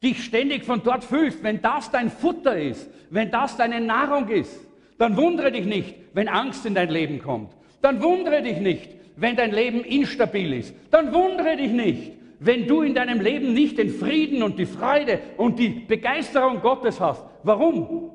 [0.03, 4.59] dich ständig von dort fühlst, wenn das dein Futter ist, wenn das deine Nahrung ist,
[4.97, 7.53] dann wundere dich nicht, wenn Angst in dein Leben kommt.
[7.81, 10.75] Dann wundere dich nicht, wenn dein Leben instabil ist.
[10.91, 15.19] Dann wundere dich nicht, wenn du in deinem Leben nicht den Frieden und die Freude
[15.37, 17.23] und die Begeisterung Gottes hast.
[17.43, 18.11] Warum?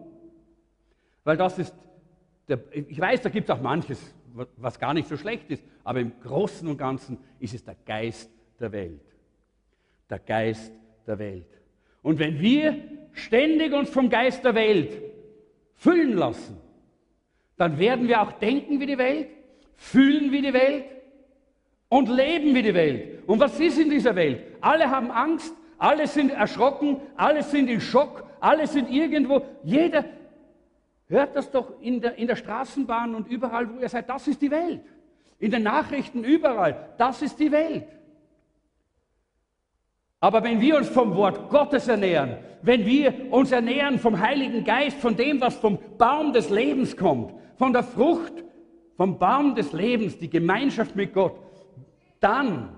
[1.28, 1.74] Weil das ist,
[2.48, 4.14] der, ich weiß, da gibt es auch manches,
[4.56, 8.30] was gar nicht so schlecht ist, aber im Großen und Ganzen ist es der Geist
[8.58, 9.02] der Welt.
[10.08, 10.72] Der Geist
[11.06, 11.50] der Welt.
[12.00, 15.02] Und wenn wir ständig uns vom Geist der Welt
[15.74, 16.56] füllen lassen,
[17.58, 19.28] dann werden wir auch denken wie die Welt,
[19.76, 20.84] fühlen wie die Welt
[21.90, 23.28] und leben wie die Welt.
[23.28, 24.44] Und was ist in dieser Welt?
[24.62, 30.06] Alle haben Angst, alle sind erschrocken, alle sind in Schock, alle sind irgendwo, jeder,
[31.08, 34.08] Hört das doch in der, in der Straßenbahn und überall, wo ihr seid.
[34.08, 34.82] Das ist die Welt.
[35.38, 36.90] In den Nachrichten überall.
[36.98, 37.86] Das ist die Welt.
[40.20, 44.98] Aber wenn wir uns vom Wort Gottes ernähren, wenn wir uns ernähren vom Heiligen Geist,
[44.98, 48.32] von dem, was vom Baum des Lebens kommt, von der Frucht,
[48.96, 51.36] vom Baum des Lebens, die Gemeinschaft mit Gott,
[52.20, 52.70] dann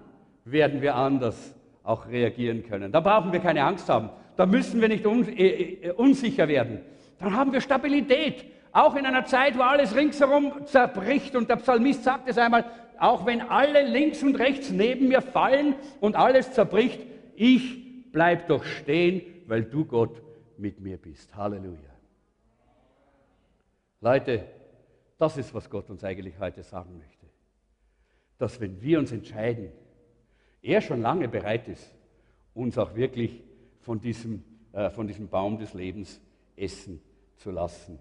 [0.44, 2.92] werden wir anders auch reagieren können.
[2.92, 4.10] Da brauchen wir keine Angst haben.
[4.36, 6.80] Da müssen wir nicht äh, äh unsicher werden
[7.20, 8.46] dann haben wir Stabilität.
[8.72, 11.36] Auch in einer Zeit, wo alles ringsherum zerbricht.
[11.36, 12.64] Und der Psalmist sagt es einmal,
[12.98, 17.00] auch wenn alle links und rechts neben mir fallen und alles zerbricht,
[17.36, 20.22] ich bleib doch stehen, weil du Gott
[20.56, 21.34] mit mir bist.
[21.36, 21.78] Halleluja.
[24.00, 24.44] Leute,
[25.18, 27.26] das ist, was Gott uns eigentlich heute sagen möchte.
[28.38, 29.72] Dass wenn wir uns entscheiden,
[30.62, 31.92] er schon lange bereit ist,
[32.54, 33.42] uns auch wirklich
[33.80, 36.20] von diesem, äh, von diesem Baum des Lebens
[36.56, 37.02] essen
[37.40, 37.98] zu lassen.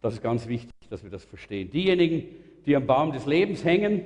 [0.00, 1.70] Das ist ganz wichtig, dass wir das verstehen.
[1.70, 2.24] Diejenigen,
[2.64, 4.02] die am Baum des Lebens hängen,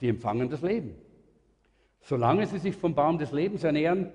[0.00, 0.94] die empfangen das Leben.
[2.00, 4.10] Solange sie sich vom Baum des Lebens ernähren,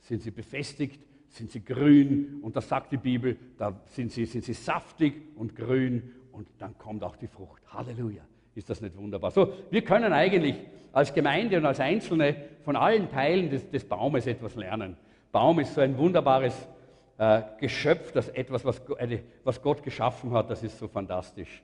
[0.00, 4.44] sind sie befestigt, sind sie grün und das sagt die Bibel, da sind sie, sind
[4.44, 7.62] sie saftig und grün und dann kommt auch die Frucht.
[7.72, 8.22] Halleluja.
[8.54, 9.32] Ist das nicht wunderbar?
[9.32, 10.54] So, wir können eigentlich
[10.92, 14.96] als Gemeinde und als Einzelne von allen Teilen des, des Baumes etwas lernen.
[15.32, 16.68] Baum ist so ein wunderbares
[17.18, 21.62] äh, Geschöpf, das etwas, was, eine, was, Gott geschaffen hat, das ist so fantastisch.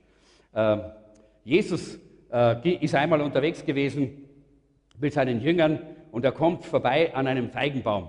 [0.52, 0.78] Äh,
[1.44, 1.98] Jesus
[2.32, 4.28] äh, ist einmal unterwegs gewesen
[4.98, 5.80] mit seinen Jüngern
[6.12, 8.08] und er kommt vorbei an einem Feigenbaum.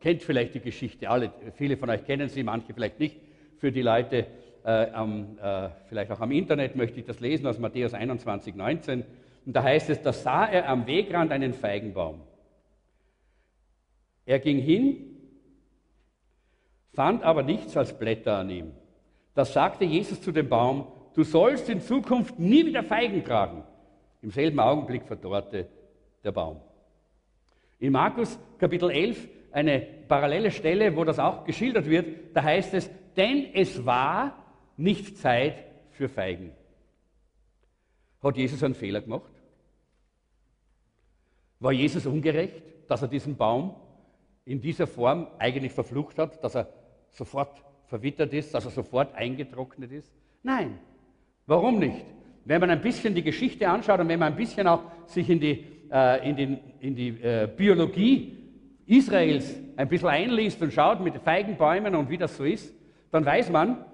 [0.00, 3.16] Kennt vielleicht die Geschichte, alle, viele von euch kennen sie, manche vielleicht nicht.
[3.58, 4.26] Für die Leute
[4.64, 9.04] äh, am, äh, vielleicht auch am Internet möchte ich das lesen aus Matthäus 21, 19.
[9.44, 12.20] Und da heißt es, da sah er am Wegrand einen Feigenbaum.
[14.26, 15.07] Er ging hin,
[16.94, 18.72] fand aber nichts als Blätter an ihm.
[19.34, 23.62] Da sagte Jesus zu dem Baum, du sollst in Zukunft nie wieder Feigen tragen.
[24.22, 25.68] Im selben Augenblick verdorrte
[26.24, 26.60] der Baum.
[27.78, 32.90] In Markus Kapitel 11 eine parallele Stelle, wo das auch geschildert wird, da heißt es,
[33.16, 34.44] denn es war
[34.76, 36.52] nicht Zeit für Feigen.
[38.22, 39.30] Hat Jesus einen Fehler gemacht?
[41.60, 43.74] War Jesus ungerecht, dass er diesen Baum
[44.44, 46.68] in dieser Form eigentlich verflucht hat, dass er
[47.18, 50.10] sofort verwittert ist, dass er sofort eingetrocknet ist?
[50.42, 50.78] Nein.
[51.46, 52.04] Warum nicht?
[52.44, 55.40] Wenn man ein bisschen die Geschichte anschaut und wenn man ein bisschen auch sich in
[55.40, 58.36] die, äh, in den, in die äh, Biologie
[58.86, 62.72] Israels ein bisschen einliest und schaut mit Feigenbäumen und wie das so ist,
[63.10, 63.84] dann weiß man,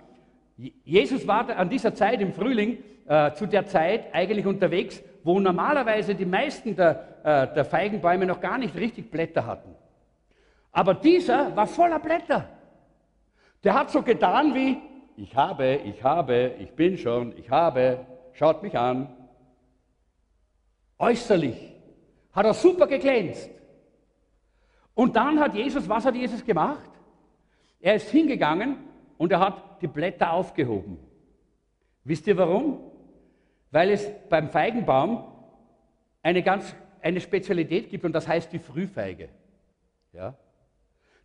[0.85, 6.15] Jesus war an dieser Zeit im Frühling äh, zu der Zeit eigentlich unterwegs, wo normalerweise
[6.15, 9.75] die meisten der, äh, der Feigenbäume noch gar nicht richtig Blätter hatten.
[10.71, 12.49] Aber dieser war voller Blätter.
[13.65, 14.79] Der hat so getan wie,
[15.17, 19.09] ich habe, ich habe, ich bin schon, ich habe, schaut mich an.
[20.99, 21.73] Äußerlich
[22.33, 23.51] hat er super geglänzt.
[24.95, 26.91] Und dann hat Jesus, was hat Jesus gemacht?
[27.81, 28.77] Er ist hingegangen
[29.19, 30.99] und er hat die Blätter aufgehoben.
[32.05, 32.81] Wisst ihr warum?
[33.71, 35.25] Weil es beim Feigenbaum
[36.23, 39.29] eine ganz eine Spezialität gibt und das heißt die Frühfeige.
[40.13, 40.35] Ja?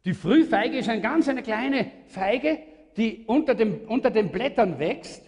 [0.06, 2.60] Die Frühfeige ist eine ganz eine kleine Feige,
[2.98, 5.24] die unter, dem, unter den Blättern wächst,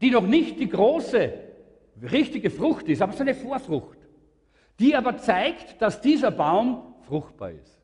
[0.00, 1.32] die noch nicht die große,
[2.10, 3.98] richtige Frucht ist, aber so eine Vorfrucht,
[4.78, 7.80] die aber zeigt, dass dieser Baum fruchtbar ist.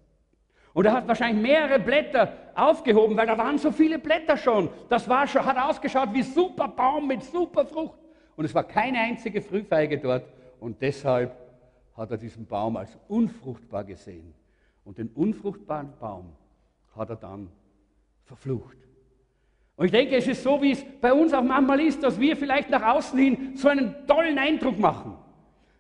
[0.73, 4.69] Und er hat wahrscheinlich mehrere Blätter aufgehoben, weil da waren so viele Blätter schon.
[4.89, 7.99] Das war schon, hat ausgeschaut wie super Baum mit super Frucht.
[8.37, 10.25] Und es war keine einzige Frühfeige dort.
[10.61, 11.37] Und deshalb
[11.97, 14.33] hat er diesen Baum als unfruchtbar gesehen.
[14.91, 16.33] Und den unfruchtbaren Baum
[16.97, 17.49] hat er dann
[18.25, 18.77] verflucht.
[19.77, 22.37] Und ich denke, es ist so, wie es bei uns auch manchmal ist, dass wir
[22.37, 25.17] vielleicht nach außen hin so einen tollen Eindruck machen.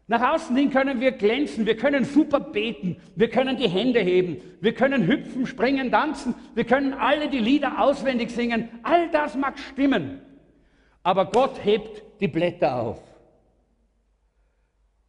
[0.06, 4.36] Nach außen hin können wir glänzen, wir können super beten, wir können die Hände heben,
[4.60, 8.68] wir können hüpfen, springen, tanzen, wir können alle die Lieder auswendig singen.
[8.84, 10.20] All das mag stimmen.
[11.02, 13.09] Aber Gott hebt die Blätter auf.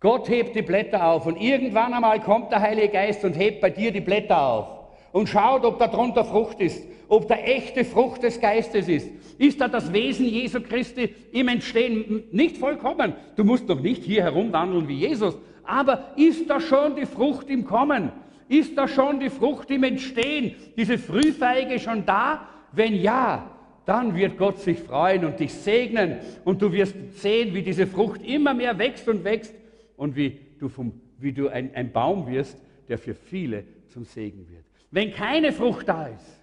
[0.02, 3.70] Gott hebt die Blätter auf und irgendwann einmal kommt der Heilige Geist und hebt bei
[3.70, 4.68] dir die Blätter auf
[5.12, 9.12] und schaut, ob da drunter Frucht ist, ob da echte Frucht des Geistes ist.
[9.38, 13.14] Ist da das Wesen Jesu Christi im Entstehen nicht vollkommen?
[13.36, 17.64] Du musst noch nicht hier herumwandeln wie Jesus, aber ist da schon die Frucht im
[17.64, 18.12] Kommen?
[18.50, 20.56] Ist da schon die Frucht im Entstehen?
[20.78, 22.48] Diese Frühfeige schon da?
[22.72, 23.52] Wenn ja,
[23.86, 28.26] dann wird Gott sich freuen und dich segnen und du wirst sehen, wie diese Frucht
[28.26, 29.61] immer mehr wächst und wächst
[30.02, 34.50] und wie du, vom, wie du ein, ein Baum wirst, der für viele zum Segen
[34.50, 34.66] wird.
[34.90, 36.40] Wenn keine Frucht da ist,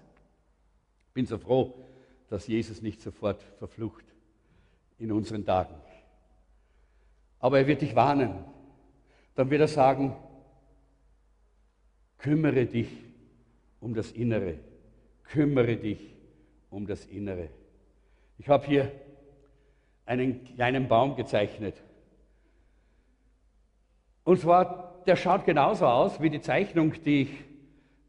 [1.12, 1.74] bin so froh,
[2.28, 4.04] dass Jesus nicht sofort verflucht
[4.96, 5.74] in unseren Tagen.
[7.40, 8.44] Aber er wird dich warnen.
[9.34, 10.14] Dann wird er sagen,
[12.18, 12.90] kümmere dich
[13.80, 14.60] um das Innere.
[15.24, 16.14] Kümmere dich
[16.70, 17.48] um das Innere.
[18.38, 18.92] Ich habe hier
[20.06, 21.74] einen kleinen Baum gezeichnet.
[24.28, 27.30] Und zwar, der schaut genauso aus wie die Zeichnung, die ich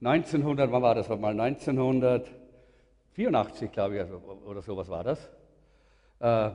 [0.01, 5.31] 1900, wann war das mal, 1984, glaube ich, also, oder sowas war das.
[6.19, 6.49] Äh,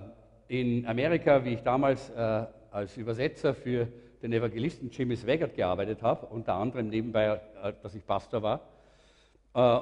[0.49, 3.89] in Amerika, wie ich damals äh, als Übersetzer für
[4.23, 8.61] den Evangelisten Jimmy Swaggart gearbeitet habe, unter anderem nebenbei, äh, dass ich Pastor war.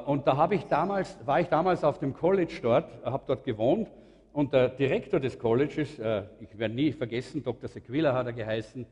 [0.06, 3.88] Und da ich damals, war ich damals auf dem College dort, habe dort gewohnt
[4.32, 5.98] und der Direktor des Colleges,
[6.40, 7.68] ich werde nie vergessen, Dr.
[7.68, 8.86] Sequila hat er geheißen,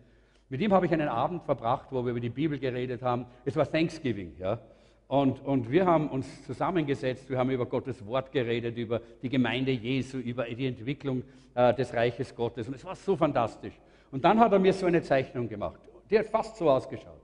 [0.51, 3.27] mit ihm habe ich einen Abend verbracht, wo wir über die Bibel geredet haben.
[3.45, 4.35] Es war Thanksgiving.
[4.39, 4.59] Ja?
[5.07, 9.71] Und, und wir haben uns zusammengesetzt, wir haben über Gottes Wort geredet, über die Gemeinde
[9.71, 11.23] Jesu, über die Entwicklung
[11.55, 12.67] äh, des Reiches Gottes.
[12.67, 13.75] Und es war so fantastisch.
[14.11, 15.81] Und dann hat er mir so eine Zeichnung gemacht.
[16.11, 17.21] Die hat fast so ausgeschaut.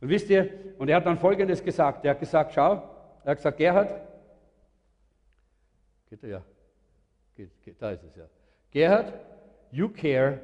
[0.00, 2.04] Und wisst ihr, und er hat dann Folgendes gesagt.
[2.04, 2.82] Er hat gesagt, schau,
[3.24, 4.02] er hat gesagt, Gerhard,
[6.10, 6.42] geht er ja,
[7.36, 8.24] geht, geht, da ist es ja.
[8.72, 9.12] Gerhard,
[9.70, 10.40] you care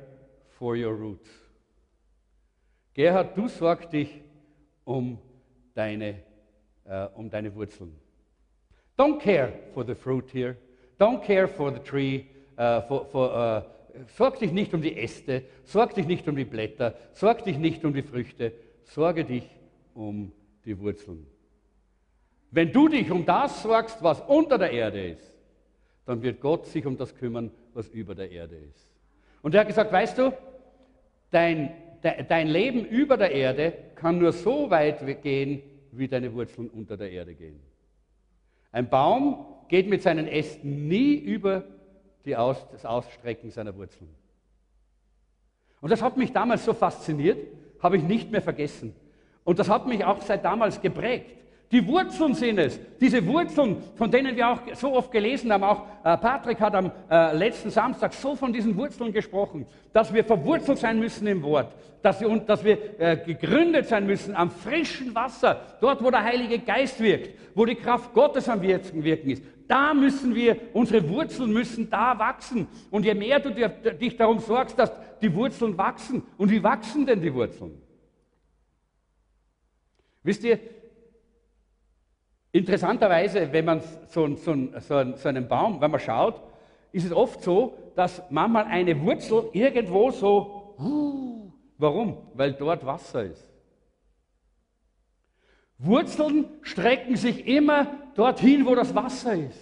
[0.48, 1.41] for your roots.
[2.94, 4.20] Gerhard, du sorgst dich
[4.84, 5.18] um
[5.74, 6.16] deine,
[6.86, 7.94] uh, um deine Wurzeln.
[8.98, 10.56] Don't care for the fruit here.
[10.98, 12.26] Don't care for the tree.
[12.56, 13.62] Uh, for, for, uh,
[14.16, 15.44] sorg dich nicht um die Äste.
[15.64, 16.94] Sorg dich nicht um die Blätter.
[17.12, 18.52] Sorg dich nicht um die Früchte.
[18.84, 19.48] Sorge dich
[19.94, 20.32] um
[20.64, 21.26] die Wurzeln.
[22.50, 25.38] Wenn du dich um das sorgst, was unter der Erde ist,
[26.04, 28.88] dann wird Gott sich um das kümmern, was über der Erde ist.
[29.40, 30.32] Und er hat gesagt, weißt du,
[31.30, 35.62] dein, de, dein Leben über der Erde kann nur so weit gehen,
[35.92, 37.60] wie deine Wurzeln unter der Erde gehen.
[38.70, 41.64] Ein Baum geht mit seinen Ästen nie über
[42.36, 44.08] Aus, das Ausstrecken seiner Wurzeln.
[45.80, 47.38] Und das hat mich damals so fasziniert,
[47.80, 48.94] habe ich nicht mehr vergessen.
[49.44, 51.41] Und das hat mich auch seit damals geprägt.
[51.72, 52.78] Die Wurzeln sind es.
[53.00, 56.92] Diese Wurzeln, von denen wir auch so oft gelesen haben, auch äh, Patrick hat am
[57.10, 61.74] äh, letzten Samstag so von diesen Wurzeln gesprochen, dass wir verwurzelt sein müssen im Wort,
[62.02, 66.58] dass wir, dass wir äh, gegründet sein müssen am frischen Wasser, dort wo der Heilige
[66.58, 69.42] Geist wirkt, wo die Kraft Gottes am Wirken, wirken ist.
[69.66, 72.68] Da müssen wir, unsere Wurzeln müssen da wachsen.
[72.90, 77.22] Und je mehr du dich darum sorgst, dass die Wurzeln wachsen, und wie wachsen denn
[77.22, 77.80] die Wurzeln?
[80.22, 80.58] Wisst ihr,
[82.52, 86.40] interessanterweise, wenn man so, so, so, so einen Baum, wenn man schaut,
[86.92, 90.74] ist es oft so, dass manchmal eine Wurzel irgendwo so,
[91.78, 92.18] warum?
[92.34, 93.50] Weil dort Wasser ist.
[95.78, 99.58] Wurzeln strecken sich immer dorthin, wo das Wasser ist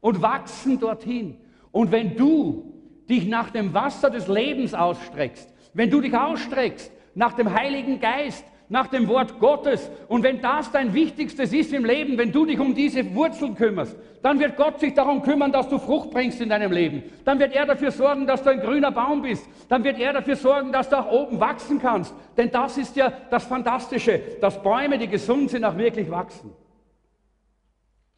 [0.00, 1.38] und wachsen dorthin.
[1.72, 2.72] Und wenn du
[3.08, 8.44] dich nach dem Wasser des Lebens ausstreckst, wenn du dich ausstreckst nach dem Heiligen Geist,
[8.68, 9.90] nach dem Wort Gottes.
[10.08, 13.96] Und wenn das dein Wichtigstes ist im Leben, wenn du dich um diese Wurzeln kümmerst,
[14.22, 17.02] dann wird Gott sich darum kümmern, dass du Frucht bringst in deinem Leben.
[17.24, 19.48] Dann wird er dafür sorgen, dass du ein grüner Baum bist.
[19.68, 22.14] Dann wird er dafür sorgen, dass du auch oben wachsen kannst.
[22.36, 26.50] Denn das ist ja das Fantastische, dass Bäume, die gesund sind, auch wirklich wachsen.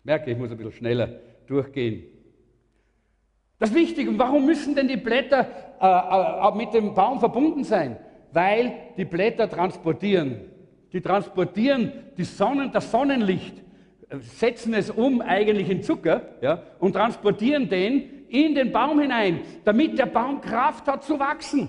[0.00, 1.08] Ich merke, ich muss ein bisschen schneller
[1.46, 2.04] durchgehen.
[3.58, 5.46] Das Wichtige, warum müssen denn die Blätter
[5.80, 7.98] äh, äh, mit dem Baum verbunden sein?
[8.32, 10.40] Weil die Blätter transportieren.
[10.92, 13.54] Die transportieren die Sonnen, das Sonnenlicht,
[14.18, 19.98] setzen es um eigentlich in Zucker ja, und transportieren den in den Baum hinein, damit
[19.98, 21.68] der Baum Kraft hat zu wachsen.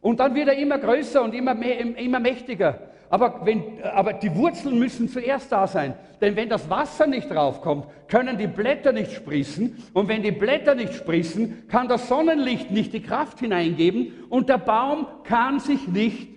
[0.00, 2.87] Und dann wird er immer größer und immer, mehr, immer mächtiger.
[3.10, 5.94] Aber, wenn, aber die Wurzeln müssen zuerst da sein.
[6.20, 9.76] Denn wenn das Wasser nicht draufkommt, können die Blätter nicht sprießen.
[9.94, 14.58] Und wenn die Blätter nicht sprießen, kann das Sonnenlicht nicht die Kraft hineingeben und der
[14.58, 16.28] Baum kann sich nicht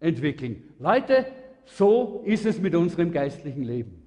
[0.00, 0.62] entwickeln.
[0.78, 1.26] Leute,
[1.64, 4.02] so ist es mit unserem geistlichen Leben.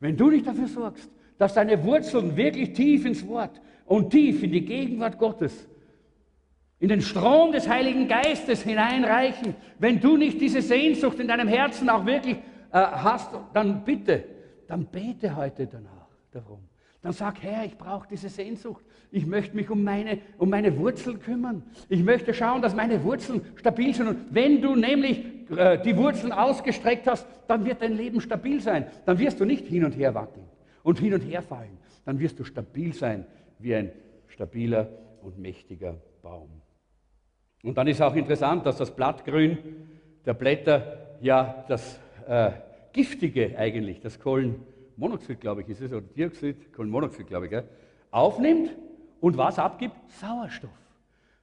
[0.00, 4.50] Wenn du nicht dafür sorgst, dass deine Wurzeln wirklich tief ins Wort und tief in
[4.50, 5.68] die Gegenwart Gottes
[6.82, 9.54] in den Strom des Heiligen Geistes hineinreichen.
[9.78, 12.40] Wenn du nicht diese Sehnsucht in deinem Herzen auch wirklich äh,
[12.72, 14.24] hast, dann bitte,
[14.66, 16.58] dann bete heute danach darum.
[17.00, 18.84] Dann sag, Herr, ich brauche diese Sehnsucht.
[19.12, 21.62] Ich möchte mich um meine, um meine Wurzeln kümmern.
[21.88, 24.08] Ich möchte schauen, dass meine Wurzeln stabil sind.
[24.08, 25.24] Und wenn du nämlich
[25.56, 28.86] äh, die Wurzeln ausgestreckt hast, dann wird dein Leben stabil sein.
[29.06, 30.46] Dann wirst du nicht hin und her wackeln
[30.82, 31.78] und hin und her fallen.
[32.04, 33.24] Dann wirst du stabil sein
[33.60, 33.92] wie ein
[34.26, 34.88] stabiler
[35.22, 36.61] und mächtiger Baum.
[37.62, 39.58] Und dann ist auch interessant, dass das Blattgrün
[40.26, 42.50] der Blätter ja das äh,
[42.92, 47.64] Giftige eigentlich, das Kohlenmonoxid, glaube ich, ist es, oder Dioxid, Kohlenmonoxid, glaube ich, gell,
[48.10, 48.70] aufnimmt
[49.20, 49.94] und was abgibt?
[50.20, 50.70] Sauerstoff.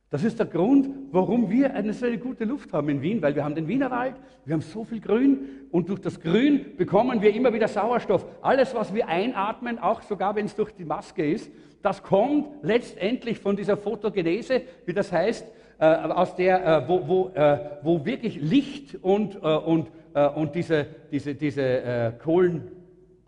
[0.10, 3.36] Das ist der Grund, warum wir eine so eine gute Luft haben in Wien, weil
[3.36, 7.34] wir haben den Wienerwald, wir haben so viel Grün und durch das Grün bekommen wir
[7.34, 8.26] immer wieder Sauerstoff.
[8.42, 13.40] Alles, was wir einatmen, auch sogar wenn es durch die Maske ist, das kommt letztendlich
[13.40, 15.46] von dieser Photogenese, wie das heißt,
[15.80, 22.16] aus der, äh, wo, wo, äh, wo wirklich Licht und, und, und diese, diese, diese
[22.22, 22.72] Kohlen,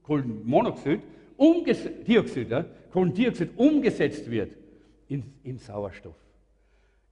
[0.04, 1.00] Kohlenmonoxid,
[2.08, 4.52] Dioxid, ja, Kohlendioxid umgesetzt wird
[5.08, 6.16] in, in Sauerstoff.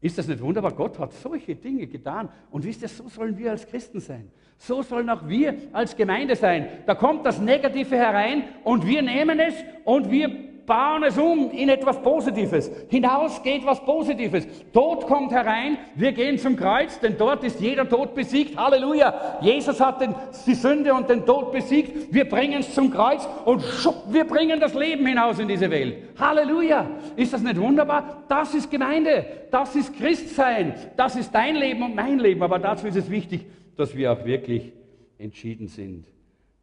[0.02, 0.72] Ist das nicht wunderbar?
[0.72, 2.30] Gott hat solche Dinge getan.
[2.52, 4.32] Und wisst ihr, so sollen wir als Christen sein.
[4.58, 6.68] So sollen auch wir als Gemeinde sein.
[6.86, 11.68] Da kommt das Negative herein und wir nehmen es und wir bauen es um in
[11.68, 12.72] etwas Positives.
[12.90, 14.48] Hinaus geht was Positives.
[14.72, 18.56] Tod kommt herein, wir gehen zum Kreuz, denn dort ist jeder Tod besiegt.
[18.56, 19.40] Halleluja.
[19.42, 20.14] Jesus hat den,
[20.46, 22.14] die Sünde und den Tod besiegt.
[22.14, 26.18] Wir bringen es zum Kreuz und schupp, wir bringen das Leben hinaus in diese Welt.
[26.20, 26.88] Halleluja.
[27.16, 28.24] Ist das nicht wunderbar?
[28.30, 29.26] Das ist Gemeinde.
[29.50, 30.76] Das ist Christsein.
[30.96, 32.44] Das ist dein Leben und mein Leben.
[32.44, 34.72] Aber dazu ist es wichtig, dass wir auch wirklich
[35.18, 36.06] entschieden sind,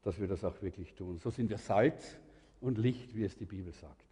[0.05, 1.19] dass wir das auch wirklich tun.
[1.19, 2.17] So sind wir Salz
[2.61, 4.05] und Licht, wie es die Bibel sagt.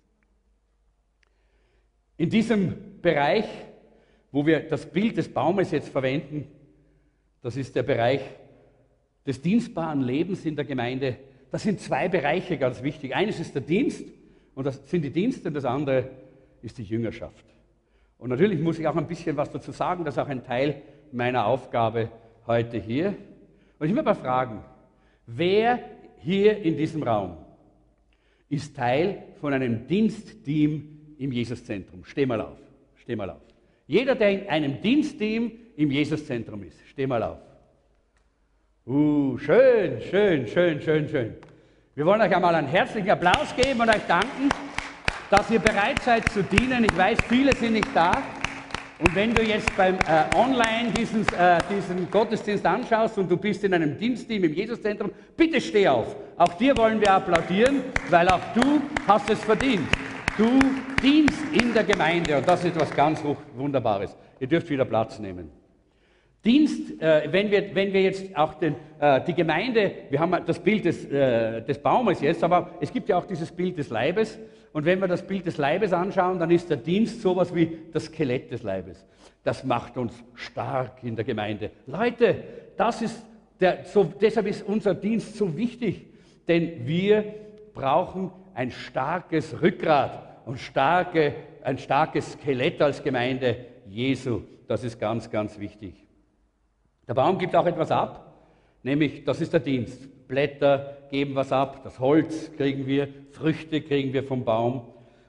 [2.16, 3.46] In diesem Bereich,
[4.30, 6.46] wo wir das Bild des Baumes jetzt verwenden,
[7.42, 8.20] das ist der Bereich
[9.26, 11.16] des dienstbaren Lebens in der Gemeinde.
[11.50, 13.14] Das sind zwei Bereiche ganz wichtig.
[13.14, 14.04] Eines ist der Dienst
[14.54, 16.10] und das sind die Dienste und das andere
[16.62, 17.44] ist die Jüngerschaft.
[18.18, 20.82] Und natürlich muss ich auch ein bisschen was dazu sagen, das ist auch ein Teil
[21.12, 22.10] meiner Aufgabe
[22.46, 23.16] heute hier.
[23.78, 24.64] Und ich will mal fragen,
[25.26, 25.78] wer
[26.18, 27.36] hier in diesem Raum
[28.54, 32.04] ist Teil von einem Dienstteam im Jesuszentrum.
[32.04, 32.58] Steh mal auf.
[32.96, 33.42] Steh mal auf.
[33.86, 37.38] Jeder, der in einem Dienstteam im Jesuszentrum ist, steh mal auf.
[38.86, 41.34] Uh, schön, schön, schön, schön, schön.
[41.94, 44.48] Wir wollen euch einmal einen herzlichen Applaus geben und euch danken,
[45.30, 46.84] dass ihr bereit seid zu dienen.
[46.84, 48.22] Ich weiß, viele sind nicht da.
[49.00, 53.64] Und wenn du jetzt beim äh, Online diesen, äh, diesen Gottesdienst anschaust und du bist
[53.64, 56.14] in einem Dienstteam im Jesuszentrum, bitte steh auf.
[56.36, 59.88] Auch dir wollen wir applaudieren, weil auch du hast es verdient.
[60.38, 60.60] Du
[61.02, 63.20] dienst in der Gemeinde und das ist etwas ganz
[63.56, 64.16] Wunderbares.
[64.38, 65.50] Ihr dürft wieder Platz nehmen.
[66.44, 70.58] Dienst, äh, wenn, wir, wenn wir jetzt auch den, äh, die Gemeinde, wir haben das
[70.60, 74.38] Bild des, äh, des Baumes jetzt, aber es gibt ja auch dieses Bild des Leibes.
[74.74, 78.06] Und wenn wir das Bild des Leibes anschauen, dann ist der Dienst sowas wie das
[78.06, 79.06] Skelett des Leibes.
[79.44, 81.70] Das macht uns stark in der Gemeinde.
[81.86, 82.42] Leute,
[82.76, 83.24] das ist
[83.60, 86.06] der, so, deshalb ist unser Dienst so wichtig,
[86.48, 87.24] denn wir
[87.72, 93.56] brauchen ein starkes Rückgrat und starke, ein starkes Skelett als Gemeinde
[93.86, 94.40] Jesu.
[94.66, 95.94] Das ist ganz, ganz wichtig.
[97.06, 98.34] Der Baum gibt auch etwas ab,
[98.82, 100.08] nämlich das ist der Dienst.
[100.28, 104.82] Blätter geben was ab, das Holz kriegen wir, Früchte kriegen wir vom Baum.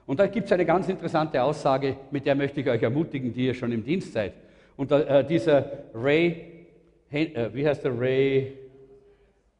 [0.06, 3.46] Und da gibt es eine ganz interessante Aussage, mit der möchte ich euch ermutigen, die
[3.46, 4.34] ihr schon im Dienst seid.
[4.76, 6.66] Und äh, dieser Ray,
[7.10, 8.52] äh, wie heißt der Ray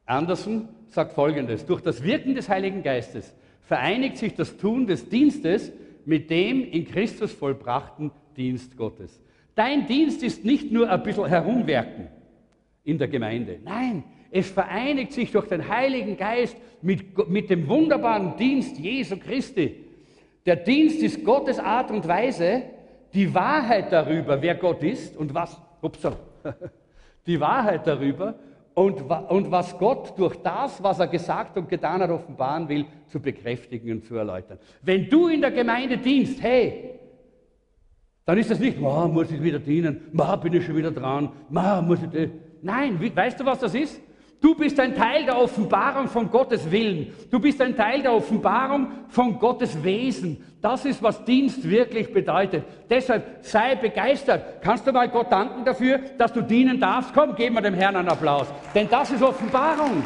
[0.05, 3.33] Anderson, sagt folgendes: Durch das Wirken des Heiligen Geistes
[3.63, 5.71] vereinigt sich das Tun des Dienstes
[6.05, 9.21] mit dem in Christus vollbrachten Dienst Gottes.
[9.55, 12.07] Dein Dienst ist nicht nur ein bisschen herumwerken
[12.83, 13.59] in der Gemeinde.
[13.65, 19.85] Nein, es vereinigt sich durch den Heiligen Geist mit, mit dem wunderbaren Dienst Jesu Christi.
[20.45, 22.63] Der Dienst ist Gottes Art und Weise,
[23.13, 26.17] die Wahrheit darüber, wer Gott ist und was, upsa,
[27.27, 28.35] die Wahrheit darüber
[28.73, 33.19] und, und was Gott durch das, was er gesagt und getan hat, offenbaren will, zu
[33.19, 34.59] bekräftigen und zu erläutern.
[34.81, 36.91] Wenn du in der Gemeinde dienst, hey,
[38.23, 41.31] dann ist das nicht, oh, muss ich wieder dienen, ma, bin ich schon wieder dran,
[41.49, 42.29] ma, muss ich.
[42.61, 44.01] Nein, weißt du, was das ist?
[44.39, 47.13] Du bist ein Teil der Offenbarung von Gottes Willen.
[47.31, 50.43] Du bist ein Teil der Offenbarung von Gottes Wesen.
[50.61, 52.63] Das ist, was Dienst wirklich bedeutet.
[52.87, 54.61] Deshalb sei begeistert.
[54.61, 57.13] Kannst du mal Gott danken dafür, dass du dienen darfst?
[57.13, 58.47] Komm, geben wir dem Herrn einen Applaus.
[58.75, 60.03] Denn das ist Offenbarung.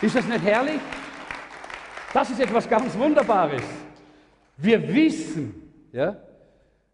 [0.00, 0.80] Ist das nicht herrlich?
[2.12, 3.62] Das ist etwas ganz Wunderbares.
[4.56, 6.16] Wir wissen, ja,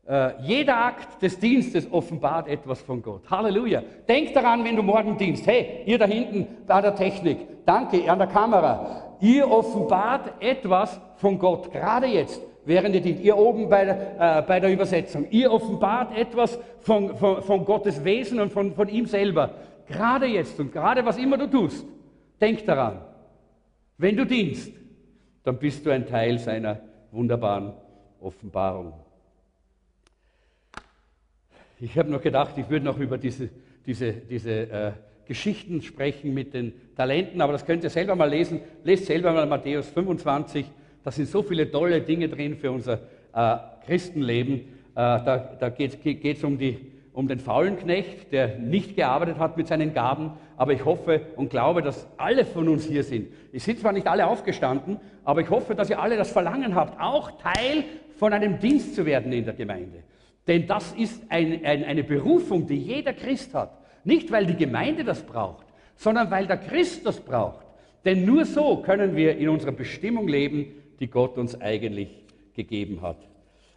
[0.08, 3.28] äh, jeder Akt des Dienstes offenbart etwas von Gott.
[3.30, 3.82] Halleluja.
[4.08, 5.46] Denk daran, wenn du morgen dienst.
[5.46, 9.16] Hey, ihr da hinten bei der Technik, danke, an der Kamera.
[9.20, 13.20] Ihr offenbart etwas von Gott, gerade jetzt, während ihr dient.
[13.20, 15.26] Ihr oben bei der, äh, bei der Übersetzung.
[15.30, 19.50] Ihr offenbart etwas von, von, von Gottes Wesen und von, von ihm selber.
[19.86, 21.86] Gerade jetzt und gerade was immer du tust.
[22.40, 23.02] Denk daran.
[23.98, 24.72] Wenn du dienst,
[25.44, 26.80] dann bist du ein Teil seiner
[27.10, 27.74] wunderbaren
[28.20, 28.94] Offenbarung.
[31.80, 33.50] Ich habe noch gedacht, ich würde noch über diese,
[33.86, 34.92] diese, diese äh,
[35.26, 38.60] Geschichten sprechen mit den Talenten, aber das könnt ihr selber mal lesen.
[38.82, 40.66] Lest selber mal Matthäus 25.
[41.04, 43.00] Da sind so viele tolle Dinge drin für unser
[43.32, 43.56] äh,
[43.86, 44.54] Christenleben.
[44.54, 44.64] Äh,
[44.94, 46.58] da da geht es um,
[47.12, 50.32] um den faulen Knecht, der nicht gearbeitet hat mit seinen Gaben.
[50.56, 53.28] Aber ich hoffe und glaube, dass alle von uns hier sind.
[53.52, 57.00] Es sind zwar nicht alle aufgestanden, aber ich hoffe, dass ihr alle das Verlangen habt,
[57.00, 57.84] auch Teil
[58.16, 60.02] von einem Dienst zu werden in der Gemeinde.
[60.48, 63.70] Denn das ist ein, ein, eine Berufung, die jeder Christ hat.
[64.02, 67.66] Nicht, weil die Gemeinde das braucht, sondern weil der Christ das braucht.
[68.04, 72.08] Denn nur so können wir in unserer Bestimmung leben, die Gott uns eigentlich
[72.54, 73.18] gegeben hat.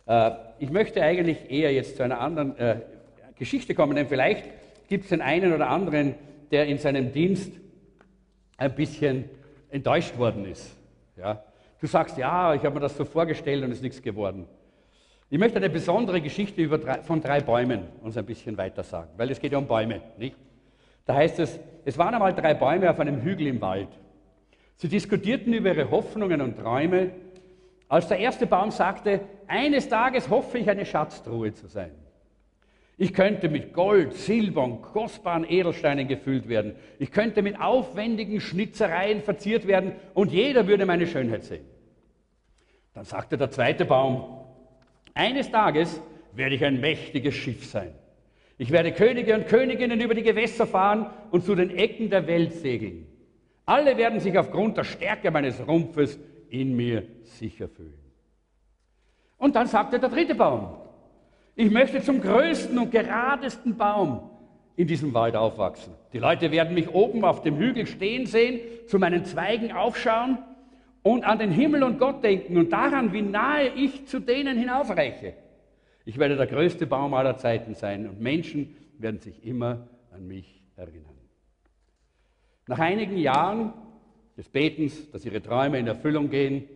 [0.05, 2.77] Äh, ich möchte eigentlich eher jetzt zu einer anderen äh,
[3.37, 4.45] Geschichte kommen, denn vielleicht
[4.87, 6.15] gibt es den einen oder anderen,
[6.51, 7.51] der in seinem Dienst
[8.57, 9.25] ein bisschen
[9.69, 10.77] enttäuscht worden ist.
[11.17, 11.43] Ja?
[11.81, 14.47] Du sagst, ja, ich habe mir das so vorgestellt und es ist nichts geworden.
[15.33, 19.31] Ich möchte eine besondere Geschichte drei, von drei Bäumen uns ein bisschen weiter sagen, weil
[19.31, 20.35] es geht ja um Bäume, nicht?
[21.05, 23.87] Da heißt es, es waren einmal drei Bäume auf einem Hügel im Wald.
[24.75, 27.11] Sie diskutierten über ihre Hoffnungen und Träume,
[27.87, 31.91] als der erste Baum sagte, eines Tages hoffe ich, eine Schatztruhe zu sein.
[32.97, 36.75] Ich könnte mit Gold, Silber und kostbaren Edelsteinen gefüllt werden.
[36.99, 41.63] Ich könnte mit aufwendigen Schnitzereien verziert werden und jeder würde meine Schönheit sehen.
[42.93, 44.40] Dann sagte der zweite Baum,
[45.13, 46.01] eines Tages
[46.33, 47.93] werde ich ein mächtiges Schiff sein.
[48.57, 52.53] Ich werde Könige und Königinnen über die Gewässer fahren und zu den Ecken der Welt
[52.53, 53.07] segeln.
[53.65, 57.93] Alle werden sich aufgrund der Stärke meines Rumpfes in mir sicher fühlen.
[59.37, 60.75] Und dann sagte der dritte Baum,
[61.55, 64.29] ich möchte zum größten und geradesten Baum
[64.75, 65.93] in diesem Wald aufwachsen.
[66.13, 70.37] Die Leute werden mich oben auf dem Hügel stehen sehen, zu meinen Zweigen aufschauen
[71.03, 75.33] und an den Himmel und Gott denken und daran, wie nahe ich zu denen hinaufreiche.
[76.05, 80.61] Ich werde der größte Baum aller Zeiten sein und Menschen werden sich immer an mich
[80.75, 81.15] erinnern.
[82.67, 83.73] Nach einigen Jahren
[84.37, 86.67] des Betens, dass ihre Träume in Erfüllung gehen,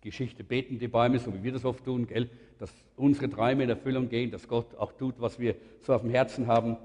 [0.00, 2.30] Geschichte beten die Bäume, so wie wir das oft tun, gell?
[2.58, 6.10] dass unsere Träume in Erfüllung gehen, dass Gott auch tut, was wir so auf dem
[6.10, 6.76] Herzen haben.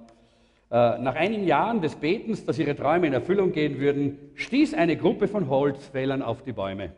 [0.72, 4.98] Äh, nach einigen Jahren des Betens, dass ihre Träume in Erfüllung gehen würden, stieß eine
[4.98, 6.92] Gruppe von Holzfällern auf die Bäume.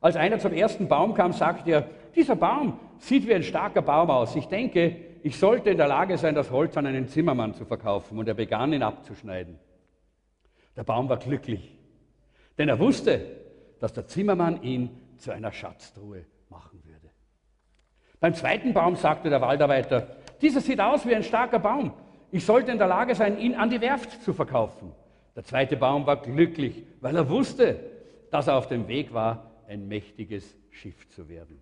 [0.00, 4.10] Als einer zum ersten Baum kam, sagte er, dieser Baum sieht wie ein starker Baum
[4.10, 4.34] aus.
[4.34, 8.18] Ich denke, ich sollte in der Lage sein, das Holz an einen Zimmermann zu verkaufen.
[8.18, 9.58] Und er begann, ihn abzuschneiden.
[10.76, 11.78] Der Baum war glücklich,
[12.58, 13.20] denn er wusste,
[13.78, 17.10] dass der Zimmermann ihn zu einer Schatztruhe machen würde.
[18.20, 21.92] Beim zweiten Baum sagte der Waldarbeiter, dieser sieht aus wie ein starker Baum.
[22.32, 24.90] Ich sollte in der Lage sein, ihn an die Werft zu verkaufen.
[25.36, 27.78] Der zweite Baum war glücklich, weil er wusste,
[28.30, 31.60] dass er auf dem Weg war, ein mächtiges Schiff zu werden.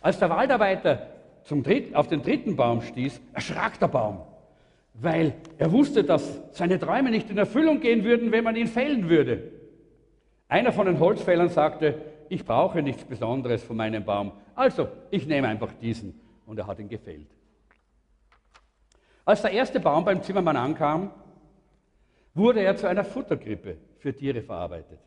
[0.00, 1.10] Als der Waldarbeiter
[1.50, 4.22] Dritt, auf den dritten Baum stieß, erschrak der Baum,
[4.94, 9.10] weil er wusste, dass seine Träume nicht in Erfüllung gehen würden, wenn man ihn fällen
[9.10, 9.52] würde.
[10.48, 15.48] Einer von den Holzfällern sagte, ich brauche nichts Besonderes von meinem Baum, also ich nehme
[15.48, 16.18] einfach diesen.
[16.46, 17.28] Und er hat ihn gefällt.
[19.24, 21.10] Als der erste Baum beim Zimmermann ankam,
[22.34, 24.98] wurde er zu einer Futterkrippe für Tiere verarbeitet.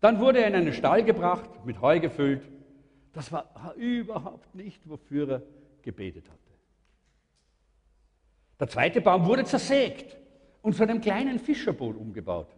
[0.00, 2.46] Dann wurde er in einen Stall gebracht, mit Heu gefüllt.
[3.12, 5.42] Das war überhaupt nicht, wofür er
[5.82, 6.38] gebetet hatte.
[8.60, 10.16] Der zweite Baum wurde zersägt
[10.62, 12.48] und zu einem kleinen Fischerboot umgebaut.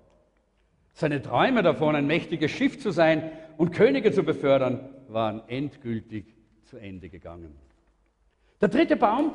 [0.93, 6.35] Seine Träume davon, ein mächtiges Schiff zu sein und Könige zu befördern, waren endgültig
[6.65, 7.55] zu Ende gegangen.
[8.61, 9.35] Der dritte Baum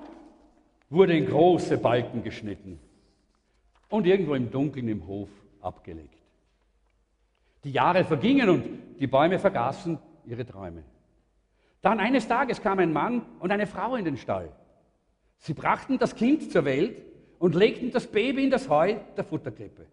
[0.91, 2.79] wurde in große Balken geschnitten
[3.89, 5.29] und irgendwo im Dunkeln im Hof
[5.61, 6.21] abgelegt.
[7.63, 8.65] Die Jahre vergingen und
[8.99, 10.83] die Bäume vergaßen ihre Träume.
[11.81, 14.51] Dann eines Tages kam ein Mann und eine Frau in den Stall.
[15.39, 17.01] Sie brachten das Kind zur Welt
[17.39, 19.87] und legten das Baby in das Heu der Futterkrippe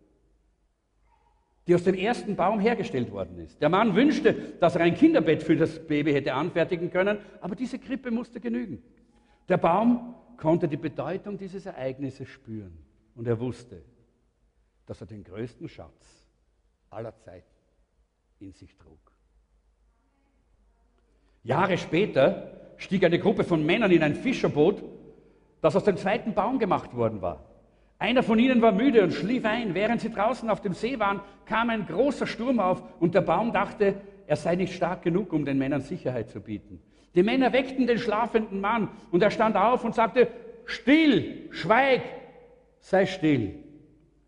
[1.68, 3.60] die aus dem ersten Baum hergestellt worden ist.
[3.60, 7.78] Der Mann wünschte, dass er ein Kinderbett für das Baby hätte anfertigen können, aber diese
[7.78, 8.82] Krippe musste genügen.
[9.50, 12.78] Der Baum konnte die Bedeutung dieses Ereignisses spüren
[13.14, 13.82] und er wusste,
[14.86, 16.26] dass er den größten Schatz
[16.88, 17.44] aller Zeiten
[18.38, 18.98] in sich trug.
[21.42, 24.82] Jahre später stieg eine Gruppe von Männern in ein Fischerboot,
[25.60, 27.44] das aus dem zweiten Baum gemacht worden war.
[27.98, 29.74] Einer von ihnen war müde und schlief ein.
[29.74, 33.52] Während sie draußen auf dem See waren, kam ein großer Sturm auf und der Baum
[33.52, 36.80] dachte, er sei nicht stark genug, um den Männern Sicherheit zu bieten.
[37.14, 40.28] Die Männer weckten den schlafenden Mann und er stand auf und sagte,
[40.66, 42.02] still, schweig,
[42.80, 43.54] sei still.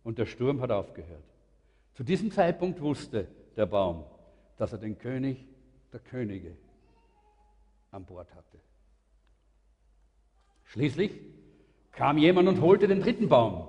[0.03, 1.25] Und der Sturm hat aufgehört.
[1.95, 4.05] Zu diesem Zeitpunkt wusste der Baum,
[4.57, 5.47] dass er den König
[5.93, 6.57] der Könige
[7.91, 8.59] an Bord hatte.
[10.65, 11.13] Schließlich
[11.93, 13.67] kam jemand und holte den dritten Baum.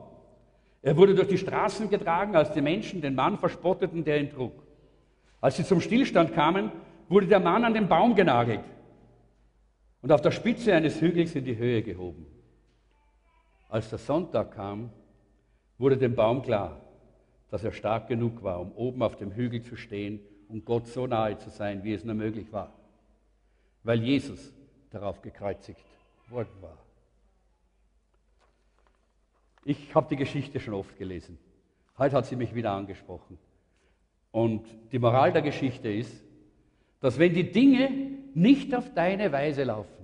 [0.84, 4.54] Er wurde durch die Straßen getragen, als die Menschen den Mann verspotteten, der ihn trug.
[5.42, 6.72] Als sie zum Stillstand kamen,
[7.10, 8.62] wurde der Mann an den Baum genagelt
[10.02, 12.26] und auf der Spitze eines Hügels in die Höhe gehoben.
[13.70, 14.92] Als der Sonntag kam,
[15.78, 16.82] wurde dem Baum klar,
[17.50, 21.08] dass er stark genug war, um oben auf dem Hügel zu stehen und Gott so
[21.08, 22.74] nahe zu sein, wie es nur möglich war,
[23.84, 24.54] weil Jesus
[24.90, 25.86] darauf gekreuzigt
[26.30, 26.78] worden war.
[29.64, 31.38] Ich habe die Geschichte schon oft gelesen.
[31.98, 33.38] Heute hat sie mich wieder angesprochen.
[34.32, 36.24] Und die Moral der Geschichte ist,
[37.00, 40.02] dass wenn die Dinge nicht auf deine Weise laufen,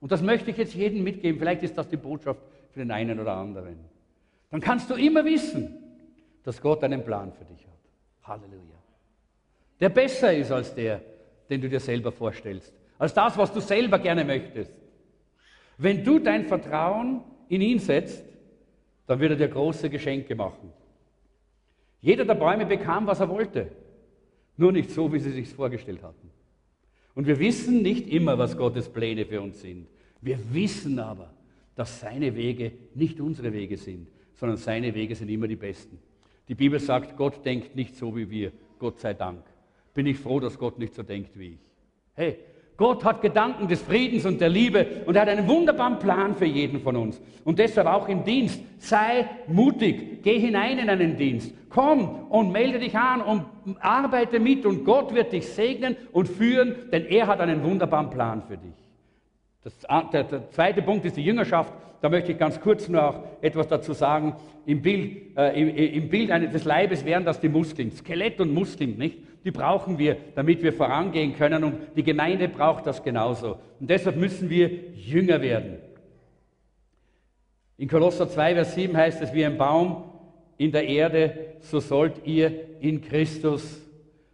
[0.00, 2.40] und das möchte ich jetzt jedem mitgeben, vielleicht ist das die Botschaft
[2.72, 3.76] für den einen oder anderen,
[4.50, 5.78] dann kannst du immer wissen,
[6.42, 7.72] dass Gott einen Plan für dich hat.
[8.24, 8.78] Halleluja.
[9.80, 11.00] der besser ist als der,
[11.48, 14.72] den du dir selber vorstellst, als das, was du selber gerne möchtest.
[15.78, 18.24] Wenn du dein Vertrauen in ihn setzt,
[19.06, 20.72] dann wird er dir große Geschenke machen.
[22.00, 23.70] Jeder der Bäume bekam, was er wollte,
[24.56, 26.31] nur nicht so, wie sie sich vorgestellt hatten.
[27.14, 29.86] Und wir wissen nicht immer, was Gottes Pläne für uns sind.
[30.20, 31.32] Wir wissen aber,
[31.74, 35.98] dass seine Wege nicht unsere Wege sind, sondern seine Wege sind immer die besten.
[36.48, 39.44] Die Bibel sagt, Gott denkt nicht so wie wir, Gott sei Dank.
[39.94, 41.58] Bin ich froh, dass Gott nicht so denkt wie ich.
[42.14, 42.38] Hey,
[42.82, 46.46] Gott hat Gedanken des Friedens und der Liebe und er hat einen wunderbaren Plan für
[46.46, 47.20] jeden von uns.
[47.44, 52.80] Und deshalb auch im Dienst, sei mutig, geh hinein in einen Dienst, komm und melde
[52.80, 53.44] dich an und
[53.78, 58.42] arbeite mit und Gott wird dich segnen und führen, denn er hat einen wunderbaren Plan
[58.42, 58.74] für dich.
[59.62, 59.78] Das,
[60.12, 61.72] der, der, zweite Punkt ist die Jüngerschaft.
[62.00, 64.34] Da möchte ich ganz kurz nur auch etwas dazu sagen.
[64.66, 65.68] Im Bild, äh, im,
[66.02, 69.18] im Bild eines, des Leibes wären das die Muskeln, Skelett und Muskeln, nicht?
[69.44, 73.58] Die brauchen wir, damit wir vorangehen können und die Gemeinde braucht das genauso.
[73.80, 75.78] Und deshalb müssen wir Jünger werden.
[77.76, 80.04] In Kolosser 2, Vers 7 heißt es, wie ein Baum
[80.56, 83.82] in der Erde, so sollt ihr in Christus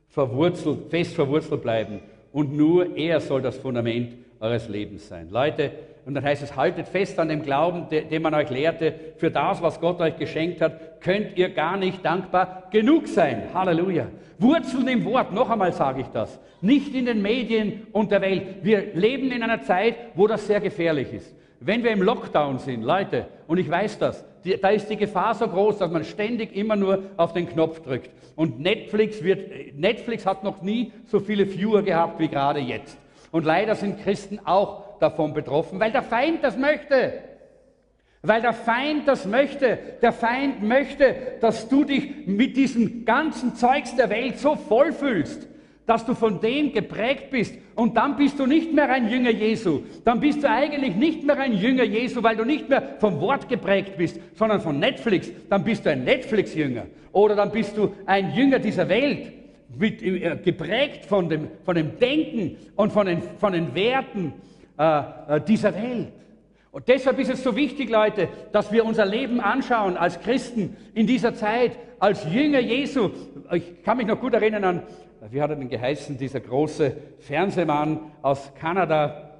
[0.08, 2.00] verwurzelt, fest verwurzelt bleiben.
[2.32, 5.30] Und nur er soll das Fundament eures Lebens sein.
[5.30, 5.72] Leute,
[6.08, 8.94] und dann heißt es, haltet fest an dem Glauben, den man euch lehrte.
[9.18, 13.42] Für das, was Gott euch geschenkt hat, könnt ihr gar nicht dankbar genug sein.
[13.52, 14.06] Halleluja.
[14.38, 16.40] Wurzeln im Wort, noch einmal sage ich das.
[16.62, 18.42] Nicht in den Medien und der Welt.
[18.62, 21.36] Wir leben in einer Zeit, wo das sehr gefährlich ist.
[21.60, 25.34] Wenn wir im Lockdown sind, Leute, und ich weiß das, die, da ist die Gefahr
[25.34, 28.08] so groß, dass man ständig immer nur auf den Knopf drückt.
[28.34, 32.96] Und Netflix, wird, Netflix hat noch nie so viele Viewer gehabt wie gerade jetzt.
[33.30, 37.12] Und leider sind Christen auch davon betroffen, weil der Feind das möchte.
[38.22, 39.78] Weil der Feind das möchte.
[40.02, 45.46] Der Feind möchte, dass du dich mit diesem ganzen Zeugs der Welt so vollfühlst,
[45.86, 47.54] dass du von dem geprägt bist.
[47.76, 49.82] Und dann bist du nicht mehr ein Jünger Jesu.
[50.04, 53.48] Dann bist du eigentlich nicht mehr ein Jünger Jesu, weil du nicht mehr vom Wort
[53.48, 55.30] geprägt bist, sondern von Netflix.
[55.48, 56.86] Dann bist du ein Netflix-Jünger.
[57.12, 59.32] Oder dann bist du ein Jünger dieser Welt,
[59.76, 64.32] mit, äh, geprägt von dem, von dem Denken und von den, von den Werten
[64.78, 65.02] äh,
[65.36, 66.12] äh, dieser Welt.
[66.70, 71.06] Und deshalb ist es so wichtig, Leute, dass wir unser Leben anschauen als Christen in
[71.06, 73.10] dieser Zeit, als Jünger Jesu.
[73.52, 74.82] Ich kann mich noch gut erinnern an,
[75.30, 79.30] wie hat er denn geheißen, dieser große Fernsehmann aus Kanada,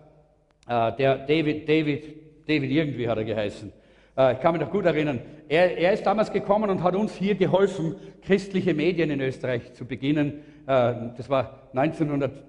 [0.66, 3.72] äh, der David, David, David irgendwie hat er geheißen.
[4.16, 5.20] Äh, ich kann mich noch gut erinnern.
[5.49, 9.84] Er, er, ist damals gekommen und hat uns hier geholfen, christliche Medien in Österreich zu
[9.84, 10.43] beginnen.
[10.66, 12.47] Äh, das war 1900.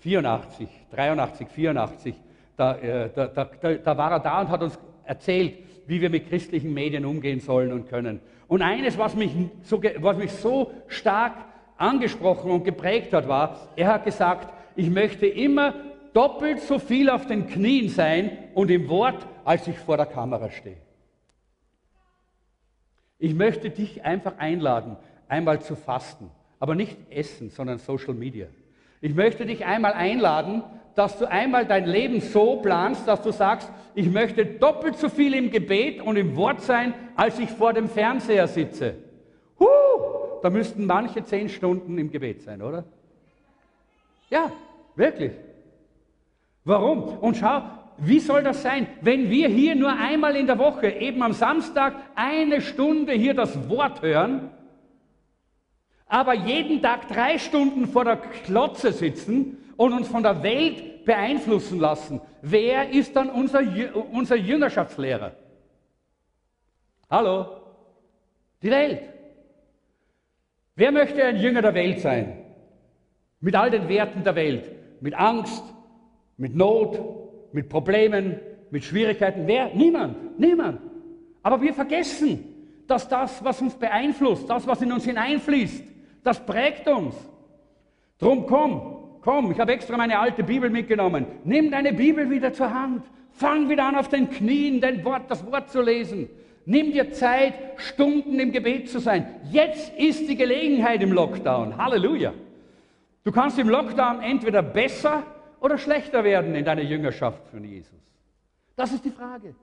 [0.00, 2.14] 84, 83, 84,
[2.56, 5.54] da, äh, da, da, da, war er da und hat uns erzählt,
[5.86, 8.20] wie wir mit christlichen Medien umgehen sollen und können.
[8.48, 9.32] Und eines, was mich
[9.62, 11.34] so, was mich so stark
[11.76, 15.74] angesprochen und geprägt hat, war, er hat gesagt, ich möchte immer
[16.12, 20.50] doppelt so viel auf den Knien sein und im Wort, als ich vor der Kamera
[20.50, 20.76] stehe.
[23.18, 24.96] Ich möchte dich einfach einladen,
[25.28, 28.46] einmal zu fasten, aber nicht essen, sondern Social Media.
[29.00, 30.62] Ich möchte dich einmal einladen,
[30.94, 35.34] dass du einmal dein Leben so planst, dass du sagst, ich möchte doppelt so viel
[35.34, 38.96] im Gebet und im Wort sein, als ich vor dem Fernseher sitze.
[39.58, 39.66] Huh,
[40.42, 42.84] da müssten manche zehn Stunden im Gebet sein, oder?
[44.28, 44.52] Ja,
[44.94, 45.32] wirklich.
[46.64, 47.18] Warum?
[47.18, 47.62] Und schau,
[47.98, 51.94] wie soll das sein, wenn wir hier nur einmal in der Woche, eben am Samstag,
[52.14, 54.50] eine Stunde hier das Wort hören,
[56.10, 61.78] aber jeden Tag drei Stunden vor der Klotze sitzen und uns von der Welt beeinflussen
[61.78, 63.62] lassen, wer ist dann unser,
[64.10, 65.36] unser Jüngerschaftslehrer?
[67.08, 67.46] Hallo?
[68.60, 69.08] Die Welt.
[70.74, 72.44] Wer möchte ein Jünger der Welt sein?
[73.40, 75.00] Mit all den Werten der Welt.
[75.00, 75.62] Mit Angst,
[76.36, 76.98] mit Not,
[77.52, 78.40] mit Problemen,
[78.70, 79.46] mit Schwierigkeiten.
[79.46, 79.72] Wer?
[79.74, 80.38] Niemand.
[80.38, 80.80] Niemand.
[81.42, 82.44] Aber wir vergessen,
[82.88, 85.84] dass das, was uns beeinflusst, das, was in uns hineinfließt,
[86.22, 87.14] das prägt uns.
[88.18, 91.26] Drum komm, komm, ich habe extra meine alte Bibel mitgenommen.
[91.44, 93.04] Nimm deine Bibel wieder zur Hand.
[93.32, 96.28] Fang wieder an, auf den Knien dein Wort, das Wort zu lesen.
[96.66, 99.26] Nimm dir Zeit, Stunden im Gebet zu sein.
[99.50, 101.76] Jetzt ist die Gelegenheit im Lockdown.
[101.76, 102.34] Halleluja.
[103.24, 105.22] Du kannst im Lockdown entweder besser
[105.60, 107.98] oder schlechter werden in deiner Jüngerschaft von Jesus.
[108.76, 109.54] Das ist die Frage.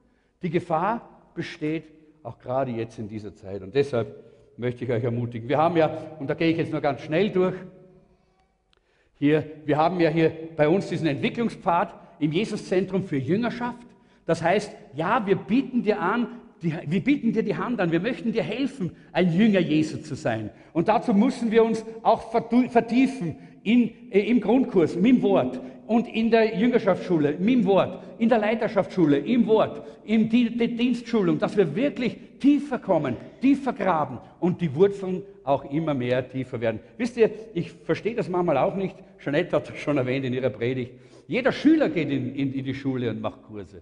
[0.42, 1.86] Die Gefahr besteht
[2.24, 3.62] auch gerade jetzt in dieser Zeit.
[3.62, 4.16] Und deshalb
[4.58, 5.48] möchte ich euch ermutigen.
[5.48, 7.56] Wir haben ja, und da gehe ich jetzt nur ganz schnell durch,
[9.20, 13.88] hier, wir haben ja hier bei uns diesen Entwicklungspfad im Jesuszentrum für Jüngerschaft.
[14.26, 16.28] Das heißt, ja, wir bieten dir an,
[16.62, 20.16] die, wir bieten dir die Hand an, wir möchten dir helfen, ein Jünger Jesu zu
[20.16, 20.50] sein.
[20.74, 26.30] Und dazu müssen wir uns auch vertiefen in, äh, im Grundkurs, im Wort und in
[26.30, 32.18] der Jüngerschaftsschule, im Wort, in der Leiterschaftsschule, im Wort, in die, Dienstschulung, dass wir wirklich
[32.40, 36.82] tiefer kommen, tiefer graben und die Wurzeln auch immer mehr tiefer werden.
[36.98, 38.96] Wisst ihr, ich verstehe das manchmal auch nicht.
[39.20, 40.92] Jeanette hat das schon erwähnt in ihrer Predigt.
[41.28, 43.82] Jeder Schüler geht in, in, in die Schule und macht Kurse.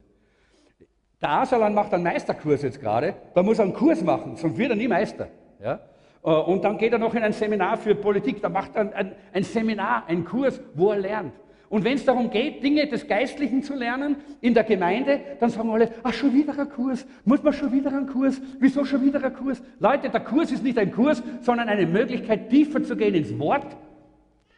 [1.22, 3.16] Der Asalan macht einen Meisterkurs jetzt gerade.
[3.34, 5.28] Da muss er einen Kurs machen, sonst wird er nie Meister.
[5.62, 5.80] Ja?
[6.24, 8.42] Äh, und dann geht er noch in ein Seminar für Politik.
[8.42, 11.34] Da macht er ein, ein, ein Seminar, einen Kurs, wo er lernt.
[11.70, 15.70] Und wenn es darum geht, Dinge des Geistlichen zu lernen in der Gemeinde, dann sagen
[15.70, 19.24] alle, ach, schon wieder ein Kurs, muss man schon wieder einen Kurs, wieso schon wieder
[19.24, 19.62] ein Kurs?
[19.80, 23.76] Leute, der Kurs ist nicht ein Kurs, sondern eine Möglichkeit, tiefer zu gehen ins Wort,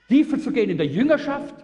[0.09, 1.55] tiefer zu gehen in der Jüngerschaft,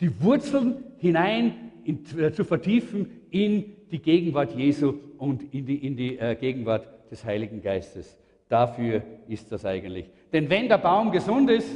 [0.00, 1.54] die Wurzeln hinein
[1.84, 6.88] in, äh, zu vertiefen in die Gegenwart Jesu und in die, in die äh, Gegenwart
[7.10, 8.18] des Heiligen Geistes.
[8.48, 10.10] Dafür ist das eigentlich.
[10.32, 11.68] Denn wenn der Baum gesund ist,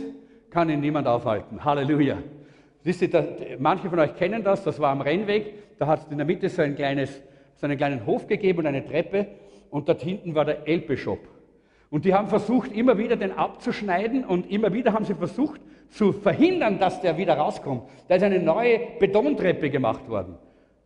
[0.50, 1.64] kann ihn niemand aufhalten.
[1.64, 2.18] Halleluja.
[2.86, 3.24] Wisst ihr, da,
[3.58, 6.48] manche von euch kennen das, das war am Rennweg, da hat es in der Mitte
[6.48, 7.20] so, ein kleines,
[7.56, 9.26] so einen kleinen Hof gegeben und eine Treppe
[9.70, 11.18] und dort hinten war der Elpe-Shop.
[11.90, 15.60] Und die haben versucht, immer wieder den abzuschneiden und immer wieder haben sie versucht
[15.90, 17.82] zu verhindern, dass der wieder rauskommt.
[18.06, 20.36] Da ist eine neue Betontreppe gemacht worden.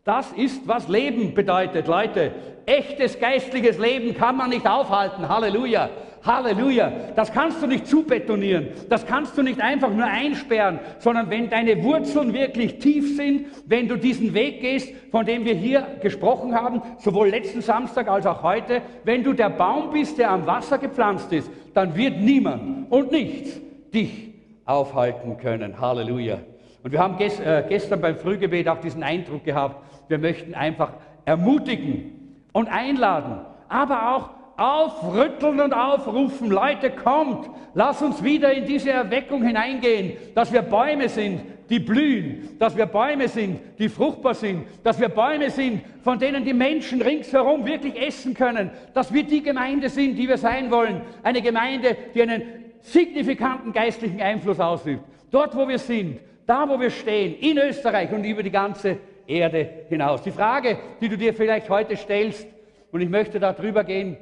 [0.03, 2.31] Das ist, was Leben bedeutet, Leute.
[2.65, 5.29] Echtes geistliches Leben kann man nicht aufhalten.
[5.29, 5.91] Halleluja.
[6.23, 6.91] Halleluja.
[7.15, 8.67] Das kannst du nicht zubetonieren.
[8.89, 13.87] Das kannst du nicht einfach nur einsperren, sondern wenn deine Wurzeln wirklich tief sind, wenn
[13.87, 18.43] du diesen Weg gehst, von dem wir hier gesprochen haben, sowohl letzten Samstag als auch
[18.43, 23.11] heute, wenn du der Baum bist, der am Wasser gepflanzt ist, dann wird niemand und
[23.11, 23.59] nichts
[23.93, 24.33] dich
[24.65, 25.79] aufhalten können.
[25.79, 26.39] Halleluja.
[26.83, 30.93] Und wir haben äh, gestern beim Frühgebet auch diesen Eindruck gehabt, wir möchten einfach
[31.25, 34.29] ermutigen und einladen, aber auch
[34.61, 41.09] aufrütteln und aufrufen, Leute, kommt, lass uns wieder in diese Erweckung hineingehen, dass wir Bäume
[41.09, 46.19] sind, die blühen, dass wir Bäume sind, die fruchtbar sind, dass wir Bäume sind, von
[46.19, 50.69] denen die Menschen ringsherum wirklich essen können, dass wir die Gemeinde sind, die wir sein
[50.69, 52.43] wollen, eine Gemeinde, die einen
[52.81, 58.25] signifikanten geistlichen Einfluss ausübt, dort wo wir sind, da wo wir stehen, in Österreich und
[58.25, 60.21] über die ganze Erde hinaus.
[60.21, 62.45] Die Frage, die du dir vielleicht heute stellst,
[62.91, 64.17] und ich möchte da drüber gehen,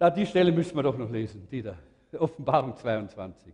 [0.00, 1.74] da die Stelle müssen wir doch noch lesen, die da,
[2.18, 3.52] Offenbarung 22.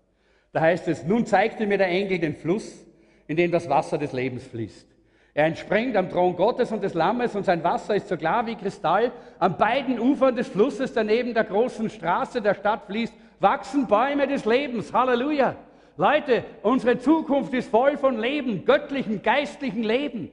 [0.53, 2.87] Da heißt es, nun zeigte mir der Engel den Fluss,
[3.27, 4.87] in dem das Wasser des Lebens fließt.
[5.35, 8.55] Er entspringt am Thron Gottes und des Lammes und sein Wasser ist so klar wie
[8.55, 9.11] Kristall.
[9.41, 14.29] An beiden Ufern des Flusses, der neben der großen Straße der Stadt fließt, wachsen Bäume
[14.29, 14.93] des Lebens.
[14.93, 15.57] Halleluja!
[15.97, 20.31] Leute, unsere Zukunft ist voll von Leben, göttlichen, geistlichen Leben.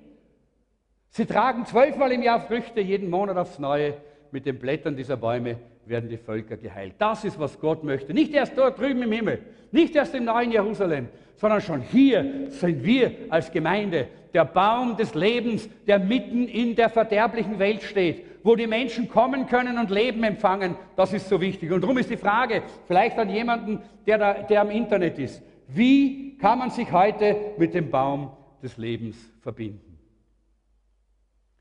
[1.09, 3.95] Sie tragen zwölfmal im Jahr Früchte, jeden Monat aufs Neue.
[4.32, 6.95] Mit den Blättern dieser Bäume werden die Völker geheilt.
[6.97, 8.13] Das ist, was Gott möchte.
[8.13, 9.39] Nicht erst dort drüben im Himmel,
[9.71, 15.13] nicht erst im neuen Jerusalem, sondern schon hier sind wir als Gemeinde der Baum des
[15.13, 20.23] Lebens, der mitten in der verderblichen Welt steht, wo die Menschen kommen können und Leben
[20.23, 20.75] empfangen.
[20.95, 21.71] Das ist so wichtig.
[21.71, 26.38] Und darum ist die Frage, vielleicht an jemanden, der, da, der am Internet ist, wie
[26.38, 28.31] kann man sich heute mit dem Baum
[28.61, 29.97] des Lebens verbinden?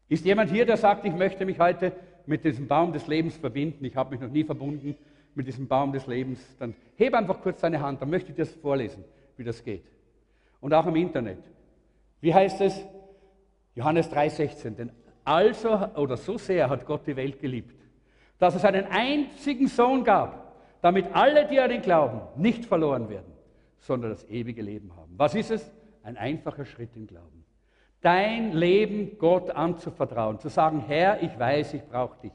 [0.08, 1.92] Ist jemand hier, der sagt, ich möchte mich heute
[2.26, 3.84] mit diesem Baum des Lebens verbinden?
[3.84, 4.96] Ich habe mich noch nie verbunden
[5.34, 6.40] mit diesem Baum des Lebens.
[6.58, 9.04] Dann hebe einfach kurz deine Hand, dann möchte ich dir das vorlesen,
[9.36, 9.84] wie das geht.
[10.60, 11.38] Und auch im Internet.
[12.20, 12.84] Wie heißt es?
[13.74, 14.70] Johannes 3,16.
[14.76, 14.92] Denn
[15.24, 17.80] also oder so sehr hat Gott die Welt geliebt,
[18.38, 23.32] dass es einen einzigen Sohn gab, damit alle, die an ihn glauben, nicht verloren werden,
[23.78, 25.14] sondern das ewige Leben haben.
[25.16, 25.72] Was ist es?
[26.02, 27.41] Ein einfacher Schritt im Glauben.
[28.03, 32.32] Dein Leben Gott anzuvertrauen, zu sagen, Herr, ich weiß, ich brauche dich.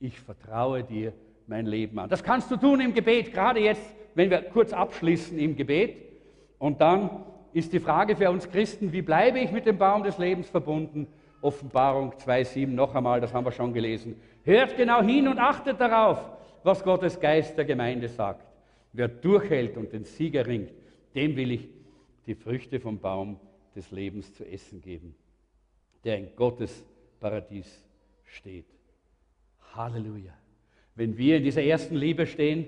[0.00, 1.12] Ich vertraue dir
[1.46, 2.08] mein Leben an.
[2.08, 5.96] Das kannst du tun im Gebet, gerade jetzt, wenn wir kurz abschließen im Gebet.
[6.58, 10.16] Und dann ist die Frage für uns Christen, wie bleibe ich mit dem Baum des
[10.16, 11.06] Lebens verbunden?
[11.42, 14.18] Offenbarung 2.7 noch einmal, das haben wir schon gelesen.
[14.44, 16.18] Hört genau hin und achtet darauf,
[16.62, 18.46] was Gottes Geist der Gemeinde sagt.
[18.94, 20.72] Wer durchhält und den Sieger ringt,
[21.14, 21.68] dem will ich
[22.26, 23.38] die Früchte vom Baum
[23.76, 25.14] des Lebens zu essen geben,
[26.02, 26.84] der in Gottes
[27.20, 27.84] Paradies
[28.24, 28.66] steht.
[29.74, 30.32] Halleluja.
[30.94, 32.66] Wenn wir in dieser ersten Liebe stehen,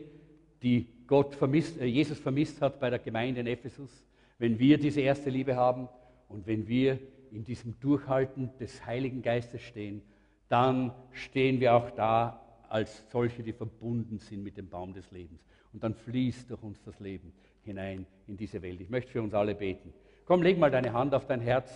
[0.63, 4.05] die Gott vermisst, äh, Jesus vermisst hat bei der Gemeinde in Ephesus,
[4.39, 5.89] wenn wir diese erste Liebe haben
[6.29, 6.99] und wenn wir
[7.33, 10.03] in diesem Durchhalten des Heiligen Geistes stehen,
[10.49, 15.41] dann stehen wir auch da als solche, die verbunden sind mit dem Baum des Lebens.
[15.73, 17.33] Und dann fließt durch uns das Leben
[17.65, 18.81] hinein in diese Welt.
[18.81, 19.93] Ich möchte für uns alle beten.
[20.29, 21.73] Komm, leg mal deine Hand auf dein Herz.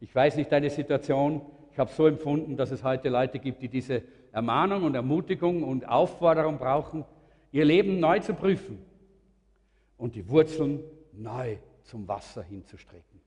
[0.00, 1.40] Ich weiß nicht deine Situation.
[1.72, 4.02] Ich habe so empfunden, dass es heute Leute gibt, die diese
[4.32, 7.06] Ermahnung und Ermutigung und Aufforderung brauchen,
[7.52, 8.84] ihr Leben neu zu prüfen
[9.96, 13.22] und die Wurzeln neu zum Wasser hinzustrecken.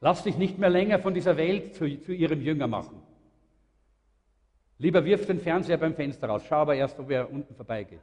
[0.00, 3.00] Lass dich nicht mehr länger von dieser Welt zu, zu ihrem Jünger machen.
[4.76, 8.02] Lieber wirf den Fernseher beim Fenster raus, schau aber erst, ob er unten vorbeigeht.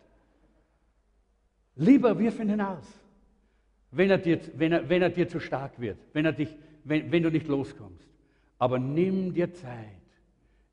[1.79, 2.85] Lieber wirf ihn hinaus,
[3.91, 6.53] wenn er dir, wenn er, wenn er dir zu stark wird, wenn, er dich,
[6.83, 8.05] wenn, wenn du nicht loskommst.
[8.57, 10.01] Aber nimm dir Zeit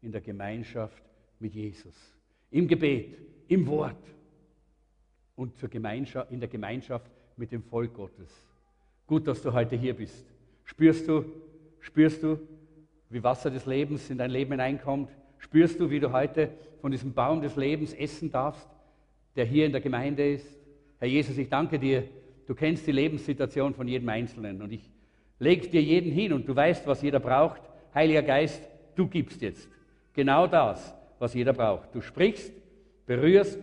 [0.02, 1.00] in der Gemeinschaft
[1.38, 1.94] mit Jesus,
[2.50, 4.02] im Gebet, im Wort
[5.36, 8.44] und zur Gemeinschaft, in der Gemeinschaft mit dem Volk Gottes.
[9.06, 10.26] Gut, dass du heute hier bist.
[10.64, 11.24] Spürst du,
[11.78, 12.40] spürst du,
[13.10, 15.08] wie Wasser des Lebens in dein Leben hineinkommt?
[15.38, 16.50] Spürst du, wie du heute
[16.80, 18.68] von diesem Baum des Lebens essen darfst,
[19.36, 20.65] der hier in der Gemeinde ist?
[20.98, 22.04] Herr Jesus, ich danke dir.
[22.46, 24.90] Du kennst die Lebenssituation von jedem Einzelnen und ich
[25.38, 27.60] lege dir jeden hin und du weißt, was jeder braucht.
[27.94, 28.62] Heiliger Geist,
[28.94, 29.68] du gibst jetzt
[30.14, 31.94] genau das, was jeder braucht.
[31.94, 32.52] Du sprichst,
[33.06, 33.58] berührst,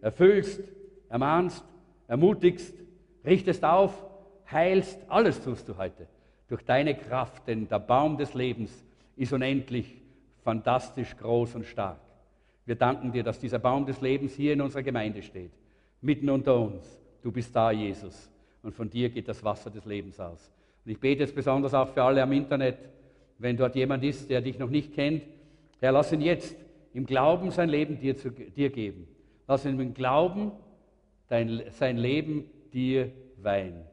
[0.00, 0.60] erfüllst,
[1.08, 1.64] ermahnst,
[2.06, 2.74] ermutigst,
[3.24, 3.92] richtest auf,
[4.50, 4.98] heilst.
[5.08, 6.06] Alles tust du heute
[6.48, 8.84] durch deine Kraft, denn der Baum des Lebens
[9.16, 9.96] ist unendlich
[10.42, 11.98] fantastisch groß und stark.
[12.64, 15.50] Wir danken dir, dass dieser Baum des Lebens hier in unserer Gemeinde steht,
[16.00, 17.00] mitten unter uns.
[17.22, 18.30] Du bist da, Jesus,
[18.62, 20.52] und von dir geht das Wasser des Lebens aus.
[20.84, 22.78] Und ich bete jetzt besonders auch für alle am Internet,
[23.38, 25.22] wenn dort jemand ist, der dich noch nicht kennt,
[25.80, 26.56] Herr, lass ihn jetzt
[26.92, 29.06] im Glauben sein Leben dir, zu, dir geben.
[29.46, 30.52] Lass ihn im Glauben
[31.28, 33.84] dein, sein Leben dir weihen.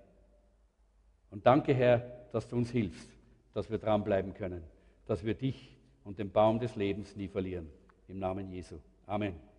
[1.29, 1.99] Und danke, Herr,
[2.31, 3.09] dass du uns hilfst,
[3.53, 4.63] dass wir dranbleiben können,
[5.05, 7.69] dass wir dich und den Baum des Lebens nie verlieren.
[8.07, 8.75] Im Namen Jesu.
[9.05, 9.54] Amen.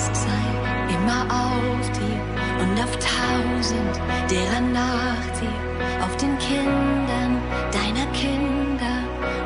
[0.00, 7.36] Gunst sei immer auf dir und auf tausend derer nach dir, auf den Kindern
[7.70, 8.96] deiner Kinder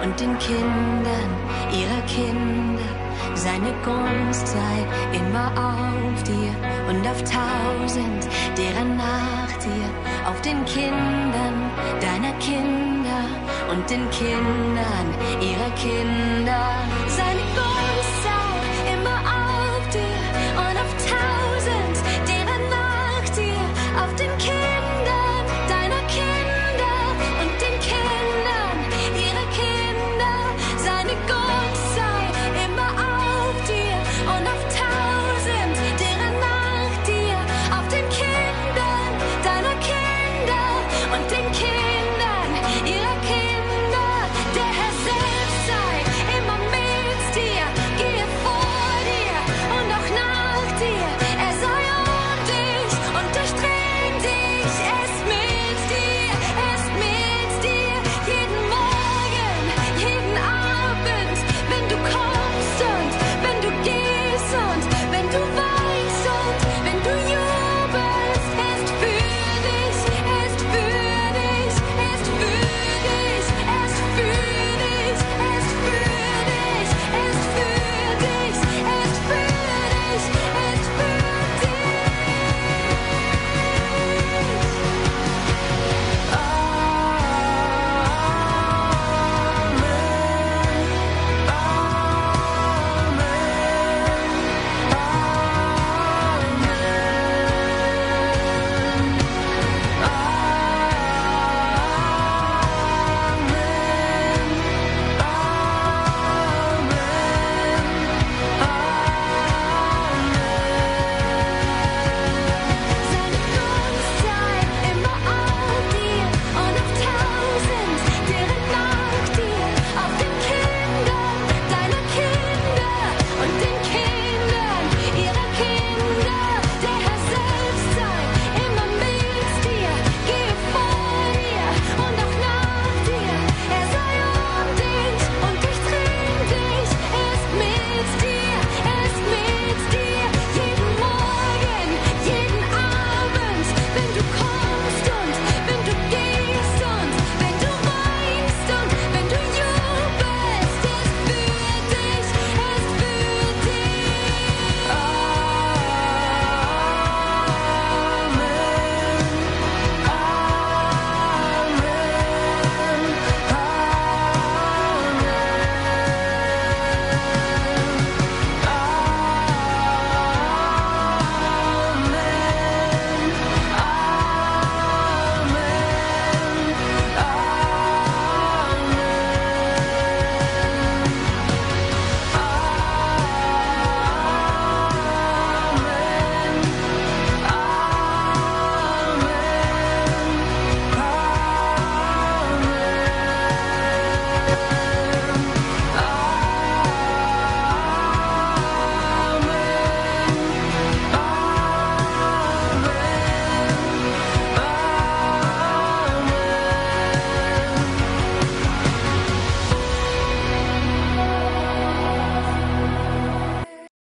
[0.05, 1.31] und den Kindern
[1.73, 2.89] ihrer Kinder.
[3.35, 6.55] Seine Gunst sei immer auf dir
[6.89, 9.89] und auf tausend derer nach dir,
[10.31, 13.25] auf den Kindern deiner Kinder
[13.73, 15.07] und den Kindern
[15.41, 16.63] ihrer Kinder.
[17.09, 17.64] Seine Gunst